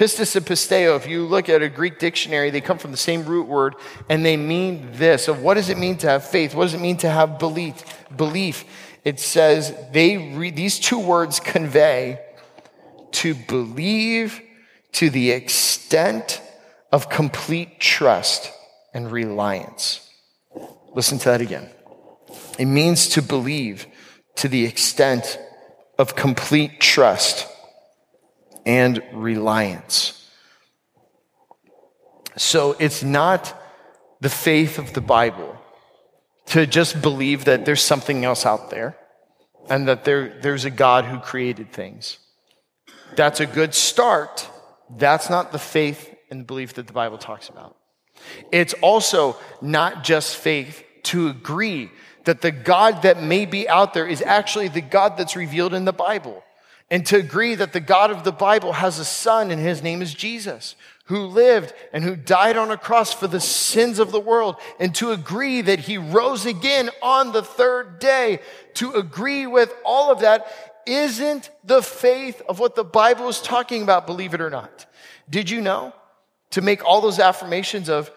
Pistis 0.00 0.34
and 0.34 0.46
pisteo, 0.46 0.96
if 0.96 1.06
you 1.06 1.26
look 1.26 1.50
at 1.50 1.60
a 1.60 1.68
Greek 1.68 1.98
dictionary, 1.98 2.48
they 2.48 2.62
come 2.62 2.78
from 2.78 2.90
the 2.90 2.96
same 2.96 3.22
root 3.26 3.46
word 3.46 3.74
and 4.08 4.24
they 4.24 4.34
mean 4.34 4.88
this. 4.92 5.26
So 5.26 5.34
what 5.34 5.54
does 5.54 5.68
it 5.68 5.76
mean 5.76 5.98
to 5.98 6.08
have 6.08 6.24
faith? 6.24 6.54
What 6.54 6.64
does 6.64 6.72
it 6.72 6.80
mean 6.80 6.96
to 6.98 7.10
have 7.10 7.38
belief? 7.38 7.84
Belief. 8.16 8.64
It 9.04 9.20
says 9.20 9.74
they 9.92 10.16
read, 10.16 10.56
these 10.56 10.78
two 10.78 10.98
words 10.98 11.38
convey 11.38 12.18
to 13.12 13.34
believe 13.34 14.40
to 14.92 15.10
the 15.10 15.32
extent 15.32 16.40
of 16.90 17.10
complete 17.10 17.78
trust 17.78 18.50
and 18.94 19.12
reliance. 19.12 20.08
Listen 20.94 21.18
to 21.18 21.24
that 21.26 21.42
again. 21.42 21.68
It 22.58 22.64
means 22.64 23.06
to 23.10 23.20
believe 23.20 23.86
to 24.36 24.48
the 24.48 24.64
extent 24.64 25.38
of 25.98 26.16
complete 26.16 26.80
trust 26.80 27.46
and 28.66 29.02
reliance. 29.12 30.16
So 32.36 32.76
it's 32.78 33.02
not 33.02 33.54
the 34.20 34.30
faith 34.30 34.78
of 34.78 34.92
the 34.92 35.00
Bible 35.00 35.56
to 36.46 36.66
just 36.66 37.00
believe 37.00 37.44
that 37.44 37.64
there's 37.64 37.82
something 37.82 38.24
else 38.24 38.44
out 38.44 38.70
there 38.70 38.96
and 39.68 39.88
that 39.88 40.04
there, 40.04 40.38
there's 40.40 40.64
a 40.64 40.70
God 40.70 41.04
who 41.04 41.18
created 41.18 41.72
things. 41.72 42.18
That's 43.16 43.40
a 43.40 43.46
good 43.46 43.74
start. 43.74 44.48
That's 44.96 45.30
not 45.30 45.52
the 45.52 45.58
faith 45.58 46.14
and 46.30 46.46
belief 46.46 46.74
that 46.74 46.86
the 46.86 46.92
Bible 46.92 47.18
talks 47.18 47.48
about. 47.48 47.76
It's 48.52 48.74
also 48.74 49.36
not 49.60 50.04
just 50.04 50.36
faith 50.36 50.84
to 51.04 51.28
agree 51.28 51.90
that 52.24 52.42
the 52.42 52.50
God 52.50 53.02
that 53.02 53.22
may 53.22 53.46
be 53.46 53.68
out 53.68 53.94
there 53.94 54.06
is 54.06 54.22
actually 54.22 54.68
the 54.68 54.80
God 54.80 55.16
that's 55.16 55.36
revealed 55.36 55.74
in 55.74 55.84
the 55.84 55.92
Bible 55.92 56.42
and 56.90 57.06
to 57.06 57.16
agree 57.16 57.54
that 57.54 57.72
the 57.72 57.80
God 57.80 58.10
of 58.10 58.24
the 58.24 58.32
Bible 58.32 58.72
has 58.72 58.98
a 58.98 59.04
son 59.04 59.50
and 59.50 59.60
his 59.60 59.82
name 59.82 60.02
is 60.02 60.12
Jesus, 60.12 60.74
who 61.04 61.22
lived 61.22 61.72
and 61.92 62.02
who 62.02 62.16
died 62.16 62.56
on 62.56 62.70
a 62.70 62.76
cross 62.76 63.12
for 63.12 63.26
the 63.26 63.40
sins 63.40 63.98
of 63.98 64.12
the 64.12 64.20
world, 64.20 64.56
and 64.78 64.94
to 64.96 65.12
agree 65.12 65.60
that 65.60 65.80
he 65.80 65.98
rose 65.98 66.46
again 66.46 66.90
on 67.02 67.32
the 67.32 67.42
third 67.42 67.98
day, 67.98 68.40
to 68.74 68.92
agree 68.92 69.46
with 69.46 69.72
all 69.84 70.10
of 70.10 70.20
that 70.20 70.46
isn't 70.86 71.50
the 71.64 71.82
faith 71.82 72.42
of 72.48 72.58
what 72.58 72.74
the 72.74 72.84
Bible 72.84 73.28
is 73.28 73.40
talking 73.40 73.82
about, 73.82 74.06
believe 74.06 74.34
it 74.34 74.40
or 74.40 74.50
not. 74.50 74.86
Did 75.28 75.50
you 75.50 75.60
know? 75.60 75.92
To 76.50 76.62
make 76.62 76.84
all 76.84 77.00
those 77.00 77.20
affirmations 77.20 77.88
of 77.88 78.10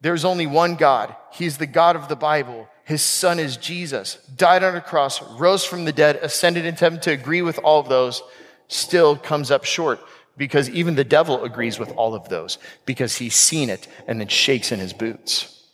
there's 0.00 0.24
only 0.24 0.46
one 0.46 0.76
God, 0.76 1.14
He's 1.32 1.58
the 1.58 1.66
God 1.66 1.96
of 1.96 2.08
the 2.08 2.16
Bible 2.16 2.66
his 2.88 3.02
son 3.02 3.38
is 3.38 3.58
Jesus, 3.58 4.16
died 4.34 4.64
on 4.64 4.74
a 4.74 4.80
cross, 4.80 5.20
rose 5.38 5.62
from 5.62 5.84
the 5.84 5.92
dead, 5.92 6.16
ascended 6.22 6.64
into 6.64 6.86
heaven 6.86 6.98
to 7.00 7.10
agree 7.10 7.42
with 7.42 7.58
all 7.58 7.80
of 7.80 7.90
those, 7.90 8.22
still 8.68 9.14
comes 9.14 9.50
up 9.50 9.66
short 9.66 10.00
because 10.38 10.70
even 10.70 10.94
the 10.94 11.04
devil 11.04 11.44
agrees 11.44 11.78
with 11.78 11.90
all 11.96 12.14
of 12.14 12.30
those 12.30 12.56
because 12.86 13.18
he's 13.18 13.34
seen 13.34 13.68
it 13.68 13.86
and 14.06 14.18
then 14.18 14.28
shakes 14.28 14.72
in 14.72 14.78
his 14.78 14.94
boots. 14.94 15.66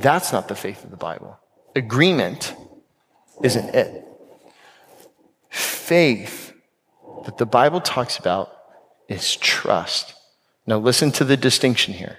That's 0.00 0.32
not 0.32 0.46
the 0.46 0.54
faith 0.54 0.84
of 0.84 0.92
the 0.92 0.96
Bible. 0.96 1.36
Agreement 1.74 2.54
isn't 3.42 3.74
it. 3.74 4.04
Faith 5.48 6.52
that 7.24 7.36
the 7.36 7.46
Bible 7.46 7.80
talks 7.80 8.16
about 8.16 8.56
is 9.08 9.34
trust. 9.34 10.14
Now, 10.68 10.78
listen 10.78 11.10
to 11.10 11.24
the 11.24 11.36
distinction 11.36 11.94
here. 11.94 12.18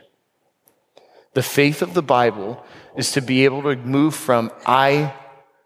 The 1.35 1.43
faith 1.43 1.81
of 1.81 1.93
the 1.93 2.03
Bible 2.03 2.61
is 2.99 3.13
to 3.13 3.21
be 3.21 3.45
able 3.45 3.63
to 3.63 3.77
move 3.77 4.13
from 4.13 4.51
I 4.65 5.13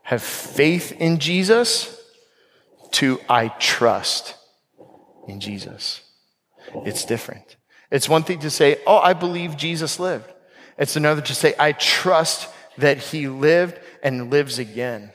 have 0.04 0.22
faith 0.22 0.92
in 0.92 1.18
Jesus 1.18 2.00
to 2.92 3.20
I 3.28 3.48
trust 3.48 4.36
in 5.28 5.40
Jesus. 5.40 6.02
It's 6.86 7.06
different. 7.06 7.56
It's 7.90 8.08
one 8.08 8.22
thing 8.22 8.38
to 8.42 8.52
say, 8.52 8.78
Oh, 8.86 9.00
I 9.00 9.14
believe 9.14 9.58
Jesus 9.58 10.00
lived. 10.00 10.32
It's 10.78 10.96
another 10.96 11.22
to 11.22 11.34
say, 11.34 11.56
I 11.58 11.72
trust 11.72 12.50
that 12.78 13.00
he 13.00 13.28
lived 13.28 13.80
and 14.04 14.30
lives 14.30 14.60
again. 14.60 15.12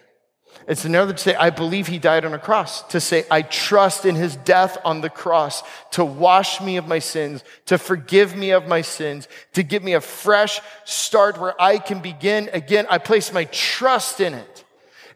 It's 0.68 0.85
another 0.85 1.14
to 1.14 1.18
say, 1.18 1.35
I 1.35 1.48
believe 1.48 1.87
he 1.87 1.98
died 1.98 2.26
on 2.26 2.35
a 2.35 2.38
cross. 2.38 2.83
To 2.88 3.00
say, 3.00 3.24
I 3.31 3.40
trust 3.40 4.04
in 4.04 4.14
his 4.14 4.37
death 4.37 4.76
on 4.85 5.00
the 5.00 5.09
cross 5.09 5.62
to 5.92 6.04
wash 6.04 6.61
me 6.61 6.76
of 6.76 6.87
my 6.87 6.98
sins, 6.98 7.42
to 7.66 7.78
forgive 7.78 8.37
me 8.37 8.50
of 8.50 8.68
my 8.68 8.83
sins, 8.83 9.28
to 9.54 9.62
give 9.62 9.83
me 9.83 9.94
a 9.94 10.00
fresh 10.02 10.61
start 10.85 11.40
where 11.40 11.61
I 11.61 11.78
can 11.78 12.00
begin 12.00 12.50
again. 12.52 12.87
I 12.90 12.98
place 12.98 13.33
my 13.33 13.44
trust 13.44 14.20
in 14.20 14.35
it. 14.35 14.64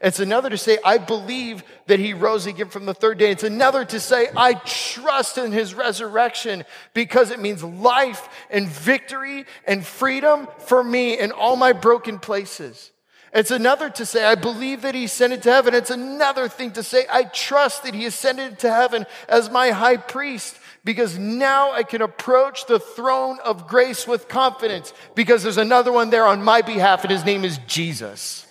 It's 0.01 0.19
another 0.19 0.49
to 0.49 0.57
say, 0.57 0.79
I 0.83 0.97
believe 0.97 1.63
that 1.85 1.99
he 1.99 2.15
rose 2.15 2.47
again 2.47 2.69
from 2.69 2.87
the 2.87 2.93
third 2.95 3.19
day. 3.19 3.29
It's 3.29 3.43
another 3.43 3.85
to 3.85 3.99
say, 3.99 4.29
I 4.35 4.55
trust 4.55 5.37
in 5.37 5.51
his 5.51 5.75
resurrection 5.75 6.65
because 6.95 7.29
it 7.29 7.39
means 7.39 7.63
life 7.63 8.27
and 8.49 8.67
victory 8.67 9.45
and 9.65 9.85
freedom 9.85 10.47
for 10.57 10.83
me 10.83 11.19
in 11.19 11.31
all 11.31 11.55
my 11.55 11.73
broken 11.73 12.17
places. 12.17 12.89
It's 13.33 13.49
another 13.49 13.89
to 13.89 14.05
say, 14.05 14.23
I 14.23 14.35
believe 14.35 14.83
that 14.83 14.93
he 14.93 15.05
ascended 15.05 15.41
to 15.43 15.51
heaven. 15.51 15.73
It's 15.73 15.89
another 15.89 16.47
thing 16.47 16.71
to 16.73 16.83
say, 16.83 17.05
I 17.09 17.23
trust 17.23 17.83
that 17.83 17.95
he 17.95 18.05
ascended 18.05 18.59
to 18.59 18.71
heaven 18.71 19.07
as 19.27 19.49
my 19.49 19.71
high 19.71 19.97
priest 19.97 20.55
because 20.85 21.17
now 21.17 21.71
I 21.71 21.81
can 21.81 22.03
approach 22.03 22.67
the 22.67 22.79
throne 22.79 23.39
of 23.43 23.67
grace 23.67 24.07
with 24.07 24.27
confidence 24.27 24.93
because 25.15 25.41
there's 25.41 25.57
another 25.57 25.91
one 25.91 26.11
there 26.11 26.27
on 26.27 26.43
my 26.43 26.61
behalf 26.61 27.03
and 27.03 27.11
his 27.11 27.25
name 27.25 27.43
is 27.43 27.57
Jesus. 27.65 28.45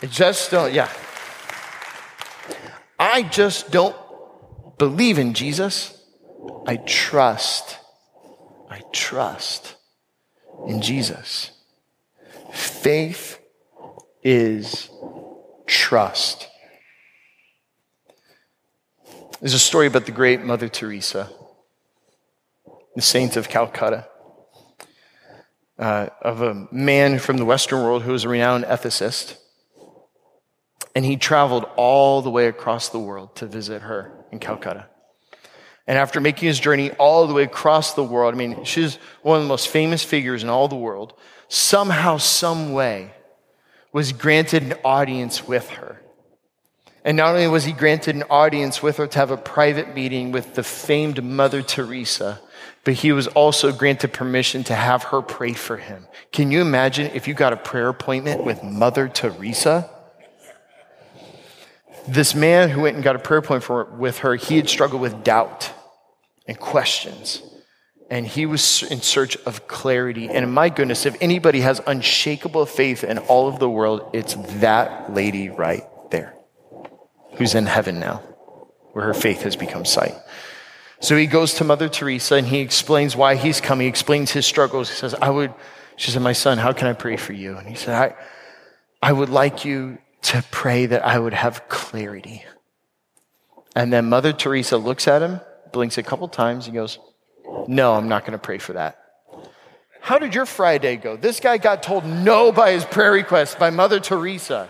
It 0.00 0.10
just 0.10 0.52
don't, 0.52 0.72
yeah. 0.72 0.88
I 2.96 3.22
just 3.22 3.72
don't 3.72 3.96
believe 4.78 5.18
in 5.18 5.34
Jesus. 5.34 6.00
I 6.64 6.76
trust. 6.76 7.76
I 8.70 8.82
trust 8.92 9.74
in 10.68 10.80
Jesus. 10.80 11.50
Faith 12.52 13.38
is 14.22 14.90
trust. 15.66 16.48
There's 19.40 19.54
a 19.54 19.58
story 19.58 19.86
about 19.86 20.06
the 20.06 20.12
great 20.12 20.42
Mother 20.42 20.68
Teresa, 20.68 21.30
the 22.96 23.02
saint 23.02 23.36
of 23.36 23.48
Calcutta, 23.48 24.08
uh, 25.78 26.08
of 26.20 26.42
a 26.42 26.66
man 26.72 27.18
from 27.18 27.36
the 27.36 27.44
Western 27.44 27.82
world 27.82 28.02
who 28.02 28.12
was 28.12 28.24
a 28.24 28.28
renowned 28.28 28.64
ethicist. 28.64 29.36
And 30.96 31.04
he 31.04 31.16
traveled 31.16 31.64
all 31.76 32.22
the 32.22 32.30
way 32.30 32.48
across 32.48 32.88
the 32.88 32.98
world 32.98 33.36
to 33.36 33.46
visit 33.46 33.82
her 33.82 34.12
in 34.32 34.40
Calcutta. 34.40 34.88
And 35.86 35.96
after 35.96 36.20
making 36.20 36.48
his 36.48 36.58
journey 36.58 36.90
all 36.92 37.26
the 37.26 37.34
way 37.34 37.44
across 37.44 37.94
the 37.94 38.02
world, 38.02 38.34
I 38.34 38.36
mean, 38.36 38.64
she's 38.64 38.96
one 39.22 39.36
of 39.36 39.44
the 39.44 39.48
most 39.48 39.68
famous 39.68 40.02
figures 40.02 40.42
in 40.42 40.48
all 40.48 40.66
the 40.66 40.76
world, 40.76 41.14
somehow, 41.48 42.18
some 42.18 42.72
way, 42.72 43.12
was 43.92 44.12
granted 44.12 44.62
an 44.62 44.74
audience 44.84 45.46
with 45.48 45.68
her. 45.70 46.00
And 47.04 47.16
not 47.16 47.34
only 47.34 47.48
was 47.48 47.64
he 47.64 47.72
granted 47.72 48.16
an 48.16 48.24
audience 48.28 48.82
with 48.82 48.98
her 48.98 49.06
to 49.06 49.18
have 49.18 49.30
a 49.30 49.36
private 49.36 49.94
meeting 49.94 50.30
with 50.30 50.54
the 50.54 50.62
famed 50.62 51.24
Mother 51.24 51.62
Teresa, 51.62 52.40
but 52.84 52.94
he 52.94 53.12
was 53.12 53.26
also 53.28 53.72
granted 53.72 54.12
permission 54.12 54.64
to 54.64 54.74
have 54.74 55.04
her 55.04 55.22
pray 55.22 55.52
for 55.52 55.76
him. 55.76 56.06
Can 56.32 56.50
you 56.50 56.60
imagine 56.60 57.10
if 57.14 57.26
you 57.26 57.34
got 57.34 57.52
a 57.52 57.56
prayer 57.56 57.88
appointment 57.88 58.44
with 58.44 58.62
Mother 58.62 59.08
Teresa? 59.08 59.88
This 62.06 62.34
man 62.34 62.70
who 62.70 62.82
went 62.82 62.94
and 62.94 63.04
got 63.04 63.16
a 63.16 63.18
prayer 63.18 63.38
appointment 63.38 63.98
with 63.98 64.18
her, 64.18 64.36
he 64.36 64.56
had 64.56 64.68
struggled 64.68 65.02
with 65.02 65.24
doubt 65.24 65.70
and 66.46 66.58
questions. 66.58 67.42
And 68.10 68.26
he 68.26 68.46
was 68.46 68.82
in 68.82 69.02
search 69.02 69.36
of 69.44 69.68
clarity. 69.68 70.28
And 70.28 70.52
my 70.52 70.70
goodness, 70.70 71.04
if 71.04 71.16
anybody 71.20 71.60
has 71.60 71.80
unshakable 71.86 72.64
faith 72.66 73.04
in 73.04 73.18
all 73.18 73.48
of 73.48 73.58
the 73.58 73.68
world, 73.68 74.10
it's 74.14 74.34
that 74.60 75.12
lady 75.12 75.50
right 75.50 75.84
there 76.10 76.34
who's 77.36 77.54
in 77.54 77.66
heaven 77.66 78.00
now, 78.00 78.22
where 78.92 79.04
her 79.04 79.14
faith 79.14 79.42
has 79.42 79.56
become 79.56 79.84
sight. 79.84 80.14
So 81.00 81.16
he 81.16 81.26
goes 81.26 81.54
to 81.54 81.64
Mother 81.64 81.88
Teresa 81.88 82.36
and 82.36 82.46
he 82.46 82.60
explains 82.60 83.14
why 83.14 83.36
he's 83.36 83.60
coming. 83.60 83.84
He 83.84 83.88
explains 83.88 84.32
his 84.32 84.46
struggles. 84.46 84.88
He 84.88 84.96
says, 84.96 85.14
I 85.14 85.30
would, 85.30 85.52
she 85.96 86.10
said, 86.10 86.22
My 86.22 86.32
son, 86.32 86.58
how 86.58 86.72
can 86.72 86.88
I 86.88 86.94
pray 86.94 87.16
for 87.16 87.34
you? 87.34 87.56
And 87.56 87.68
he 87.68 87.76
said, 87.76 87.94
I, 87.94 88.14
I 89.02 89.12
would 89.12 89.28
like 89.28 89.64
you 89.64 89.98
to 90.22 90.42
pray 90.50 90.86
that 90.86 91.04
I 91.04 91.18
would 91.18 91.34
have 91.34 91.68
clarity. 91.68 92.44
And 93.76 93.92
then 93.92 94.08
Mother 94.08 94.32
Teresa 94.32 94.76
looks 94.76 95.06
at 95.06 95.22
him 95.22 95.40
blinks 95.72 95.98
a 95.98 96.02
couple 96.02 96.28
times. 96.28 96.66
and 96.66 96.74
goes, 96.74 96.98
No, 97.66 97.94
I'm 97.94 98.08
not 98.08 98.24
going 98.24 98.32
to 98.32 98.38
pray 98.38 98.58
for 98.58 98.74
that. 98.74 98.98
How 100.00 100.18
did 100.18 100.34
your 100.34 100.46
Friday 100.46 100.96
go? 100.96 101.16
This 101.16 101.40
guy 101.40 101.58
got 101.58 101.82
told 101.82 102.04
no 102.04 102.52
by 102.52 102.72
his 102.72 102.84
prayer 102.84 103.12
request 103.12 103.58
by 103.58 103.70
Mother 103.70 104.00
Teresa. 104.00 104.68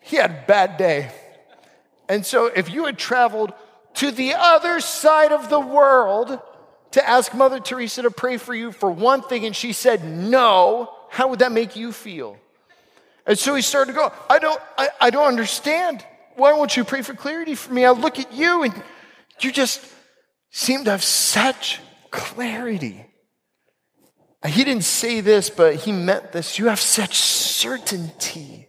He 0.00 0.16
had 0.16 0.30
a 0.30 0.44
bad 0.46 0.76
day. 0.76 1.10
And 2.08 2.24
so, 2.24 2.46
if 2.46 2.70
you 2.70 2.86
had 2.86 2.96
traveled 2.96 3.52
to 3.94 4.10
the 4.10 4.34
other 4.34 4.80
side 4.80 5.32
of 5.32 5.50
the 5.50 5.58
world 5.58 6.40
to 6.92 7.08
ask 7.08 7.34
Mother 7.34 7.60
Teresa 7.60 8.02
to 8.02 8.10
pray 8.10 8.36
for 8.36 8.54
you 8.54 8.70
for 8.70 8.90
one 8.90 9.22
thing 9.22 9.44
and 9.44 9.54
she 9.54 9.72
said 9.72 10.04
no, 10.04 10.92
how 11.10 11.28
would 11.28 11.40
that 11.40 11.52
make 11.52 11.76
you 11.76 11.92
feel? 11.92 12.38
And 13.26 13.38
so 13.38 13.54
he 13.54 13.62
started 13.62 13.92
to 13.92 13.98
go, 13.98 14.12
I 14.30 14.38
don't, 14.38 14.60
I, 14.78 14.88
I 15.00 15.10
don't 15.10 15.26
understand 15.26 16.04
why 16.36 16.52
won't 16.52 16.76
you 16.76 16.84
pray 16.84 17.02
for 17.02 17.14
clarity 17.14 17.54
for 17.54 17.72
me? 17.72 17.84
I 17.84 17.90
look 17.90 18.18
at 18.18 18.32
you 18.32 18.62
and 18.62 18.82
you 19.40 19.50
just 19.50 19.80
seem 20.56 20.84
to 20.84 20.90
have 20.90 21.04
such 21.04 21.80
clarity. 22.10 23.04
Uh, 24.42 24.48
he 24.48 24.64
didn't 24.64 24.84
say 24.84 25.20
this, 25.20 25.50
but 25.50 25.74
he 25.74 25.92
meant 25.92 26.32
this. 26.32 26.58
You 26.58 26.68
have 26.68 26.80
such 26.80 27.18
certainty. 27.18 28.66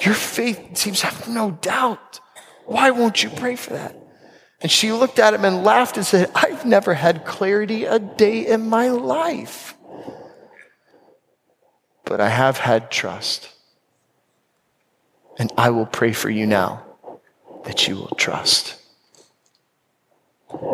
Your 0.00 0.14
faith 0.14 0.76
seems 0.76 1.00
to 1.00 1.06
have 1.06 1.28
no 1.28 1.52
doubt. 1.52 2.18
Why 2.64 2.90
won't 2.90 3.22
you 3.22 3.30
pray 3.30 3.54
for 3.54 3.74
that? 3.74 3.96
And 4.60 4.70
she 4.70 4.90
looked 4.90 5.20
at 5.20 5.32
him 5.32 5.44
and 5.44 5.62
laughed 5.62 5.96
and 5.96 6.04
said, 6.04 6.32
I've 6.34 6.66
never 6.66 6.94
had 6.94 7.24
clarity 7.24 7.84
a 7.84 8.00
day 8.00 8.44
in 8.48 8.68
my 8.68 8.88
life. 8.88 9.74
But 12.04 12.20
I 12.20 12.30
have 12.30 12.58
had 12.58 12.90
trust. 12.90 13.48
And 15.38 15.52
I 15.56 15.70
will 15.70 15.86
pray 15.86 16.12
for 16.12 16.30
you 16.30 16.46
now 16.46 16.84
that 17.64 17.86
you 17.86 17.94
will 17.94 18.16
trust. 18.16 18.82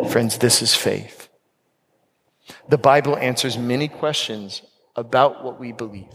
Friends, 0.09 0.37
this 0.37 0.61
is 0.61 0.75
faith. 0.75 1.29
The 2.69 2.77
Bible 2.77 3.17
answers 3.17 3.57
many 3.57 3.87
questions 3.87 4.61
about 4.95 5.43
what 5.43 5.59
we 5.59 5.71
believe. 5.71 6.07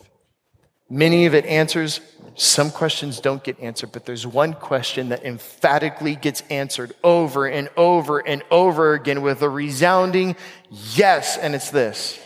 Many 0.91 1.27
of 1.27 1.35
it 1.35 1.45
answers, 1.45 2.01
some 2.35 2.71
questions 2.71 3.21
don't 3.21 3.45
get 3.45 3.61
answered, 3.61 3.93
but 3.93 4.07
there's 4.07 4.27
one 4.27 4.55
question 4.55 5.11
that 5.11 5.25
emphatically 5.25 6.17
gets 6.17 6.43
answered 6.49 6.95
over 7.05 7.47
and 7.47 7.69
over 7.77 8.27
and 8.27 8.43
over 8.51 8.95
again 8.95 9.21
with 9.21 9.43
a 9.43 9.49
resounding 9.49 10.35
yes, 10.71 11.37
and 11.37 11.55
it's 11.55 11.71
this 11.71 12.19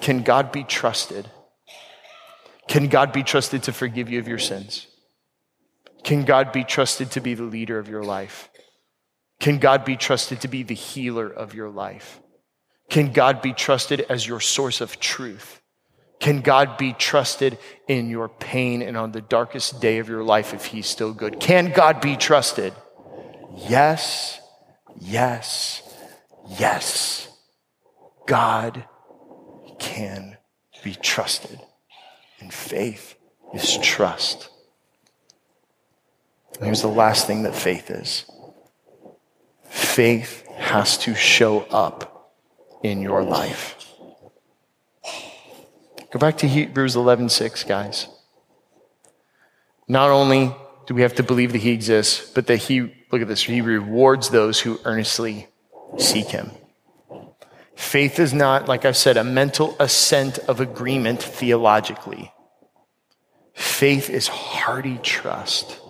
Can 0.00 0.22
God 0.22 0.52
be 0.52 0.62
trusted? 0.62 1.28
Can 2.68 2.86
God 2.86 3.12
be 3.12 3.24
trusted 3.24 3.64
to 3.64 3.72
forgive 3.72 4.08
you 4.08 4.20
of 4.20 4.28
your 4.28 4.38
sins? 4.38 4.86
Can 6.04 6.24
God 6.24 6.52
be 6.52 6.62
trusted 6.62 7.10
to 7.12 7.20
be 7.20 7.34
the 7.34 7.42
leader 7.42 7.80
of 7.80 7.88
your 7.88 8.04
life? 8.04 8.48
Can 9.40 9.58
God 9.58 9.84
be 9.86 9.96
trusted 9.96 10.42
to 10.42 10.48
be 10.48 10.62
the 10.62 10.74
healer 10.74 11.28
of 11.28 11.54
your 11.54 11.70
life? 11.70 12.20
Can 12.90 13.12
God 13.12 13.40
be 13.40 13.54
trusted 13.54 14.02
as 14.08 14.26
your 14.26 14.40
source 14.40 14.80
of 14.80 15.00
truth? 15.00 15.62
Can 16.18 16.42
God 16.42 16.76
be 16.76 16.92
trusted 16.92 17.56
in 17.88 18.10
your 18.10 18.28
pain 18.28 18.82
and 18.82 18.96
on 18.96 19.12
the 19.12 19.22
darkest 19.22 19.80
day 19.80 19.98
of 19.98 20.08
your 20.08 20.22
life 20.22 20.52
if 20.52 20.66
He's 20.66 20.86
still 20.86 21.14
good? 21.14 21.40
Can 21.40 21.72
God 21.72 22.02
be 22.02 22.16
trusted? 22.16 22.74
Yes, 23.56 24.38
yes, 25.00 25.82
yes. 26.58 27.28
God 28.26 28.84
can 29.78 30.36
be 30.84 30.94
trusted. 30.94 31.58
And 32.40 32.52
faith 32.52 33.16
is 33.54 33.78
trust. 33.78 34.50
And 36.56 36.66
here's 36.66 36.82
the 36.82 36.88
last 36.88 37.26
thing 37.26 37.44
that 37.44 37.54
faith 37.54 37.90
is 37.90 38.26
faith 39.70 40.46
has 40.56 40.98
to 40.98 41.14
show 41.14 41.60
up 41.70 42.34
in 42.82 43.00
your 43.00 43.22
life. 43.22 43.76
Go 46.10 46.18
back 46.18 46.38
to 46.38 46.48
Hebrews 46.48 46.96
11:6, 46.96 47.64
guys. 47.64 48.08
Not 49.88 50.10
only 50.10 50.54
do 50.86 50.94
we 50.94 51.02
have 51.02 51.14
to 51.14 51.22
believe 51.22 51.52
that 51.52 51.62
he 51.62 51.70
exists, 51.70 52.30
but 52.34 52.46
that 52.48 52.56
he, 52.56 52.80
look 53.10 53.22
at 53.22 53.28
this, 53.28 53.44
he 53.44 53.60
rewards 53.60 54.30
those 54.30 54.60
who 54.60 54.78
earnestly 54.84 55.48
seek 55.98 56.26
him. 56.26 56.50
Faith 57.74 58.18
is 58.18 58.34
not, 58.34 58.68
like 58.68 58.84
I've 58.84 58.96
said, 58.96 59.16
a 59.16 59.24
mental 59.24 59.76
assent 59.80 60.38
of 60.40 60.60
agreement 60.60 61.22
theologically. 61.22 62.32
Faith 63.54 64.10
is 64.10 64.28
hearty 64.28 64.98
trust 65.02 65.80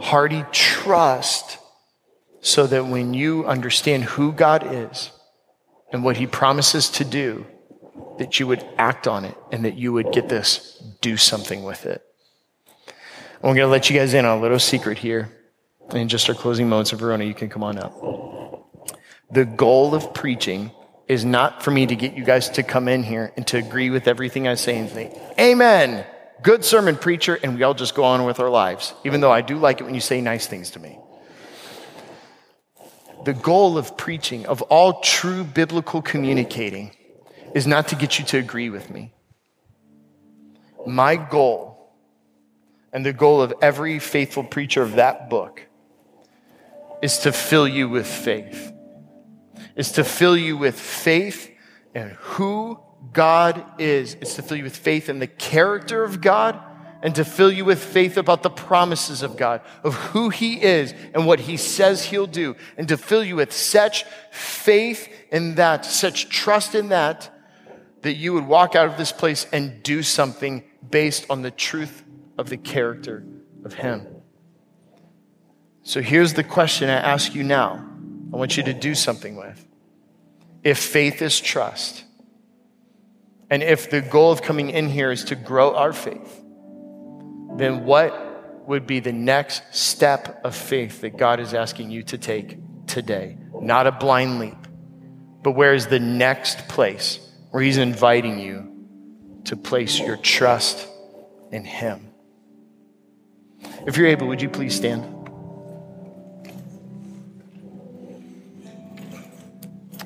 hearty 0.00 0.44
trust 0.52 1.58
so 2.42 2.66
that 2.66 2.86
when 2.86 3.14
you 3.14 3.46
understand 3.46 4.04
who 4.04 4.32
God 4.32 4.74
is 4.74 5.12
and 5.92 6.04
what 6.04 6.16
he 6.16 6.26
promises 6.26 6.90
to 6.90 7.04
do, 7.04 7.46
that 8.18 8.38
you 8.38 8.46
would 8.48 8.64
act 8.76 9.06
on 9.06 9.24
it 9.24 9.36
and 9.52 9.64
that 9.64 9.78
you 9.78 9.92
would 9.92 10.12
get 10.12 10.28
this, 10.28 10.82
do 11.00 11.16
something 11.16 11.62
with 11.62 11.86
it. 11.86 12.02
I'm 13.36 13.54
going 13.54 13.58
to 13.58 13.66
let 13.68 13.88
you 13.88 13.96
guys 13.96 14.12
in 14.12 14.24
on 14.24 14.38
a 14.38 14.40
little 14.40 14.58
secret 14.58 14.98
here. 14.98 15.32
In 15.92 16.08
just 16.08 16.28
our 16.28 16.34
closing 16.34 16.68
moments 16.68 16.92
of 16.92 16.98
Verona, 16.98 17.24
you 17.24 17.34
can 17.34 17.48
come 17.48 17.62
on 17.62 17.78
up. 17.78 17.94
The 19.30 19.44
goal 19.44 19.94
of 19.94 20.12
preaching 20.12 20.72
is 21.08 21.24
not 21.24 21.62
for 21.62 21.70
me 21.70 21.86
to 21.86 21.94
get 21.94 22.14
you 22.14 22.24
guys 22.24 22.50
to 22.50 22.62
come 22.62 22.88
in 22.88 23.02
here 23.02 23.32
and 23.36 23.46
to 23.48 23.58
agree 23.58 23.90
with 23.90 24.08
everything 24.08 24.48
I 24.48 24.54
say 24.54 24.78
and 24.78 24.90
say, 24.90 25.20
Amen. 25.38 26.06
Good 26.42 26.64
sermon, 26.64 26.96
preacher, 26.96 27.38
and 27.40 27.54
we 27.54 27.62
all 27.62 27.74
just 27.74 27.94
go 27.94 28.02
on 28.02 28.24
with 28.24 28.40
our 28.40 28.50
lives, 28.50 28.94
even 29.04 29.20
though 29.20 29.30
I 29.30 29.42
do 29.42 29.58
like 29.58 29.80
it 29.80 29.84
when 29.84 29.94
you 29.94 30.00
say 30.00 30.20
nice 30.20 30.46
things 30.46 30.70
to 30.72 30.80
me. 30.80 30.98
The 33.24 33.34
goal 33.34 33.78
of 33.78 33.96
preaching, 33.96 34.46
of 34.46 34.62
all 34.62 35.00
true 35.00 35.44
biblical 35.44 36.02
communicating, 36.02 36.90
is 37.54 37.66
not 37.66 37.88
to 37.88 37.96
get 37.96 38.18
you 38.18 38.24
to 38.26 38.38
agree 38.38 38.70
with 38.70 38.90
me. 38.90 39.12
My 40.86 41.16
goal, 41.16 41.92
and 42.92 43.06
the 43.06 43.12
goal 43.12 43.40
of 43.40 43.54
every 43.62 43.98
faithful 43.98 44.42
preacher 44.42 44.82
of 44.82 44.96
that 44.96 45.30
book, 45.30 45.66
is 47.00 47.18
to 47.18 47.32
fill 47.32 47.68
you 47.68 47.88
with 47.88 48.06
faith. 48.06 48.72
Is 49.76 49.92
to 49.92 50.04
fill 50.04 50.36
you 50.36 50.56
with 50.56 50.78
faith 50.78 51.50
in 51.94 52.16
who 52.18 52.80
God 53.12 53.64
is. 53.78 54.14
It's 54.20 54.34
to 54.34 54.42
fill 54.42 54.56
you 54.56 54.64
with 54.64 54.76
faith 54.76 55.08
in 55.08 55.18
the 55.18 55.26
character 55.26 56.02
of 56.02 56.20
God 56.20 56.60
and 57.02 57.14
to 57.16 57.24
fill 57.24 57.50
you 57.50 57.64
with 57.64 57.82
faith 57.82 58.16
about 58.16 58.42
the 58.42 58.50
promises 58.50 59.22
of 59.22 59.36
God, 59.36 59.60
of 59.82 59.94
who 59.94 60.30
He 60.30 60.62
is 60.62 60.94
and 61.12 61.26
what 61.26 61.40
He 61.40 61.56
says 61.56 62.04
He'll 62.04 62.28
do, 62.28 62.56
and 62.76 62.88
to 62.88 62.96
fill 62.96 63.24
you 63.24 63.36
with 63.36 63.52
such 63.52 64.04
faith 64.30 65.08
in 65.30 65.56
that, 65.56 65.84
such 65.84 66.28
trust 66.28 66.74
in 66.74 66.88
that, 66.88 67.28
that 68.02 68.14
you 68.14 68.32
would 68.32 68.46
walk 68.46 68.76
out 68.76 68.86
of 68.86 68.96
this 68.96 69.12
place 69.12 69.46
and 69.52 69.82
do 69.82 70.02
something 70.02 70.62
based 70.88 71.26
on 71.28 71.42
the 71.42 71.50
truth 71.50 72.04
of 72.38 72.48
the 72.48 72.56
character 72.56 73.24
of 73.64 73.74
Him. 73.74 74.06
So 75.82 76.00
here's 76.00 76.34
the 76.34 76.44
question 76.44 76.88
I 76.88 76.94
ask 76.94 77.34
you 77.34 77.42
now. 77.42 77.88
I 78.32 78.36
want 78.36 78.56
you 78.56 78.62
to 78.64 78.72
do 78.72 78.94
something 78.94 79.36
with. 79.36 79.66
If 80.62 80.78
faith 80.78 81.20
is 81.20 81.40
trust, 81.40 82.04
and 83.50 83.62
if 83.62 83.90
the 83.90 84.00
goal 84.00 84.30
of 84.32 84.42
coming 84.42 84.70
in 84.70 84.88
here 84.88 85.10
is 85.10 85.24
to 85.24 85.34
grow 85.34 85.74
our 85.74 85.92
faith, 85.92 86.41
then 87.56 87.84
what 87.84 88.66
would 88.66 88.86
be 88.86 89.00
the 89.00 89.12
next 89.12 89.62
step 89.72 90.40
of 90.44 90.54
faith 90.54 91.00
that 91.00 91.16
God 91.16 91.40
is 91.40 91.54
asking 91.54 91.90
you 91.90 92.02
to 92.04 92.18
take 92.18 92.58
today? 92.86 93.36
Not 93.60 93.86
a 93.86 93.92
blind 93.92 94.38
leap, 94.38 94.56
but 95.42 95.52
where 95.52 95.74
is 95.74 95.86
the 95.86 96.00
next 96.00 96.68
place 96.68 97.18
where 97.50 97.62
He's 97.62 97.78
inviting 97.78 98.38
you 98.38 99.40
to 99.44 99.56
place 99.56 99.98
your 99.98 100.16
trust 100.16 100.88
in 101.50 101.64
Him? 101.64 102.08
If 103.86 103.96
you're 103.96 104.08
able, 104.08 104.28
would 104.28 104.42
you 104.42 104.48
please 104.48 104.74
stand? 104.74 105.02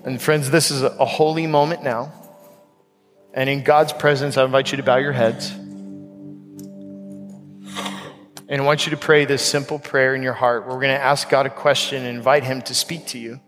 And 0.04 0.22
friends, 0.22 0.50
this 0.50 0.70
is 0.70 0.82
a 0.82 1.04
holy 1.04 1.46
moment 1.46 1.82
now. 1.82 2.12
And 3.34 3.50
in 3.50 3.64
God's 3.64 3.92
presence, 3.92 4.36
I 4.36 4.44
invite 4.44 4.70
you 4.70 4.76
to 4.76 4.82
bow 4.82 4.96
your 4.96 5.12
heads. 5.12 5.52
And 8.48 8.62
I 8.62 8.64
want 8.64 8.86
you 8.86 8.90
to 8.90 8.96
pray 8.96 9.24
this 9.24 9.42
simple 9.42 9.78
prayer 9.78 10.14
in 10.14 10.22
your 10.22 10.32
heart 10.32 10.66
we're 10.66 10.74
going 10.74 10.94
to 10.94 11.02
ask 11.02 11.28
God 11.28 11.46
a 11.46 11.50
question 11.50 12.04
and 12.04 12.16
invite 12.16 12.44
Him 12.44 12.62
to 12.62 12.74
speak 12.74 13.06
to 13.08 13.18
you. 13.18 13.40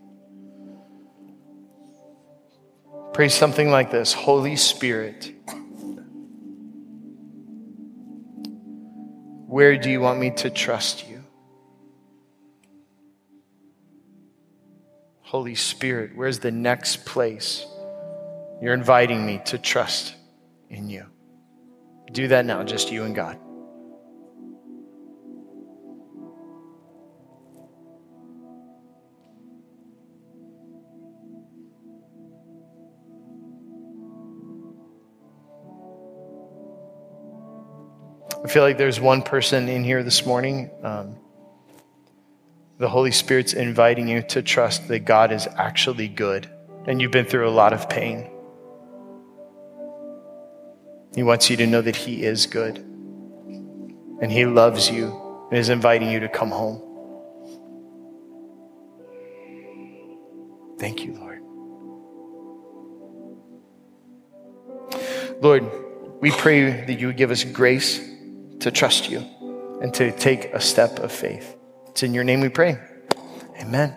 Pray 3.13 3.29
something 3.29 3.71
like 3.71 3.91
this 3.91 4.13
Holy 4.13 4.57
Spirit, 4.57 5.33
where 9.47 9.77
do 9.77 9.91
you 9.91 10.01
want 10.01 10.19
me 10.19 10.31
to 10.33 10.51
trust 10.51 11.09
you? 11.09 11.25
Holy 15.21 15.55
Spirit, 15.55 16.13
where's 16.15 16.39
the 16.39 16.51
next 16.51 17.05
place 17.05 17.67
you're 18.63 18.75
inviting 18.75 19.25
me 19.25 19.41
to 19.47 19.59
trust 19.59 20.15
in 20.71 20.89
you? 20.89 21.07
Do 22.11 22.29
that 22.29 22.47
now, 22.47 22.63
just 22.65 22.91
you 22.91 23.05
and 23.05 23.15
God. 23.15 23.39
I 38.49 38.51
feel 38.51 38.63
like 38.63 38.79
there's 38.79 38.99
one 38.99 39.21
person 39.21 39.69
in 39.69 39.85
here 39.85 40.03
this 40.03 40.25
morning. 40.25 40.71
Um, 40.83 41.17
the 42.79 42.89
Holy 42.89 43.11
Spirit's 43.11 43.53
inviting 43.53 44.09
you 44.09 44.23
to 44.23 44.41
trust 44.41 44.89
that 44.89 45.01
God 45.01 45.33
is 45.33 45.47
actually 45.59 46.09
good 46.09 46.49
and 46.87 46.99
you've 46.99 47.11
been 47.11 47.27
through 47.27 47.47
a 47.47 47.51
lot 47.51 47.75
of 47.75 47.91
pain. 47.91 48.31
He 51.15 51.23
wants 51.23 51.51
you 51.51 51.59
to 51.59 51.67
know 51.67 51.83
that 51.83 51.95
He 51.95 52.25
is 52.25 52.47
good 52.47 52.79
and 52.79 54.33
He 54.33 54.47
loves 54.47 54.91
you 54.91 55.49
and 55.51 55.59
is 55.59 55.69
inviting 55.69 56.11
you 56.11 56.21
to 56.21 56.29
come 56.31 56.51
home. 56.51 56.81
Thank 60.79 61.05
you, 61.05 61.13
Lord. 61.17 61.43
Lord, 65.43 65.71
we 66.23 66.31
pray 66.31 66.87
that 66.87 66.99
you 66.99 67.09
would 67.09 67.19
give 67.19 67.31
us 67.31 67.45
grace 67.45 68.08
to 68.61 68.71
trust 68.71 69.09
you 69.09 69.25
and 69.81 69.93
to 69.95 70.13
take 70.13 70.47
a 70.53 70.61
step 70.61 70.99
of 70.99 71.13
faith. 71.13 71.57
It's 71.89 72.03
in 72.03 72.15
your 72.15 72.25
name 72.25 72.41
we 72.41 72.49
pray. 72.49 72.79
Amen. 73.61 73.95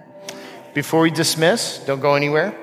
Before 0.73 1.01
we 1.01 1.11
dismiss, 1.11 1.79
don't 1.85 1.99
go 1.99 2.15
anywhere. 2.15 2.57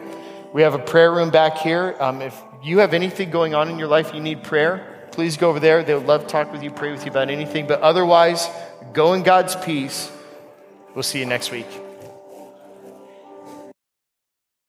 We 0.53 0.63
have 0.63 0.75
a 0.75 0.79
prayer 0.79 1.13
room 1.13 1.31
back 1.31 1.59
here. 1.59 1.95
Um, 2.01 2.23
if 2.23 2.35
you 2.63 2.79
have 2.79 2.95
anything 2.95 3.31
going 3.31 3.55
on 3.55 3.69
in 3.69 3.79
your 3.79 3.89
life 3.89 4.15
you 4.15 4.21
need 4.21 4.43
prayer, 4.43 5.09
please 5.13 5.37
go 5.37 5.51
over 5.51 5.61
there. 5.61 5.83
They 5.83 5.95
would 5.95 6.07
love 6.07 6.23
to 6.23 6.27
talk 6.27 6.53
with 6.53 6.63
you, 6.63 6.71
pray 6.71 6.91
with 6.91 7.05
you 7.05 7.11
about 7.11 7.31
anything. 7.31 7.67
But 7.67 7.81
otherwise, 7.81 8.49
go 8.93 9.13
in 9.15 9.23
God's 9.23 9.57
peace. 9.57 10.11
We'll 10.95 11.03
see 11.03 11.19
you 11.19 11.27
next 11.27 11.51
week. 11.51 11.67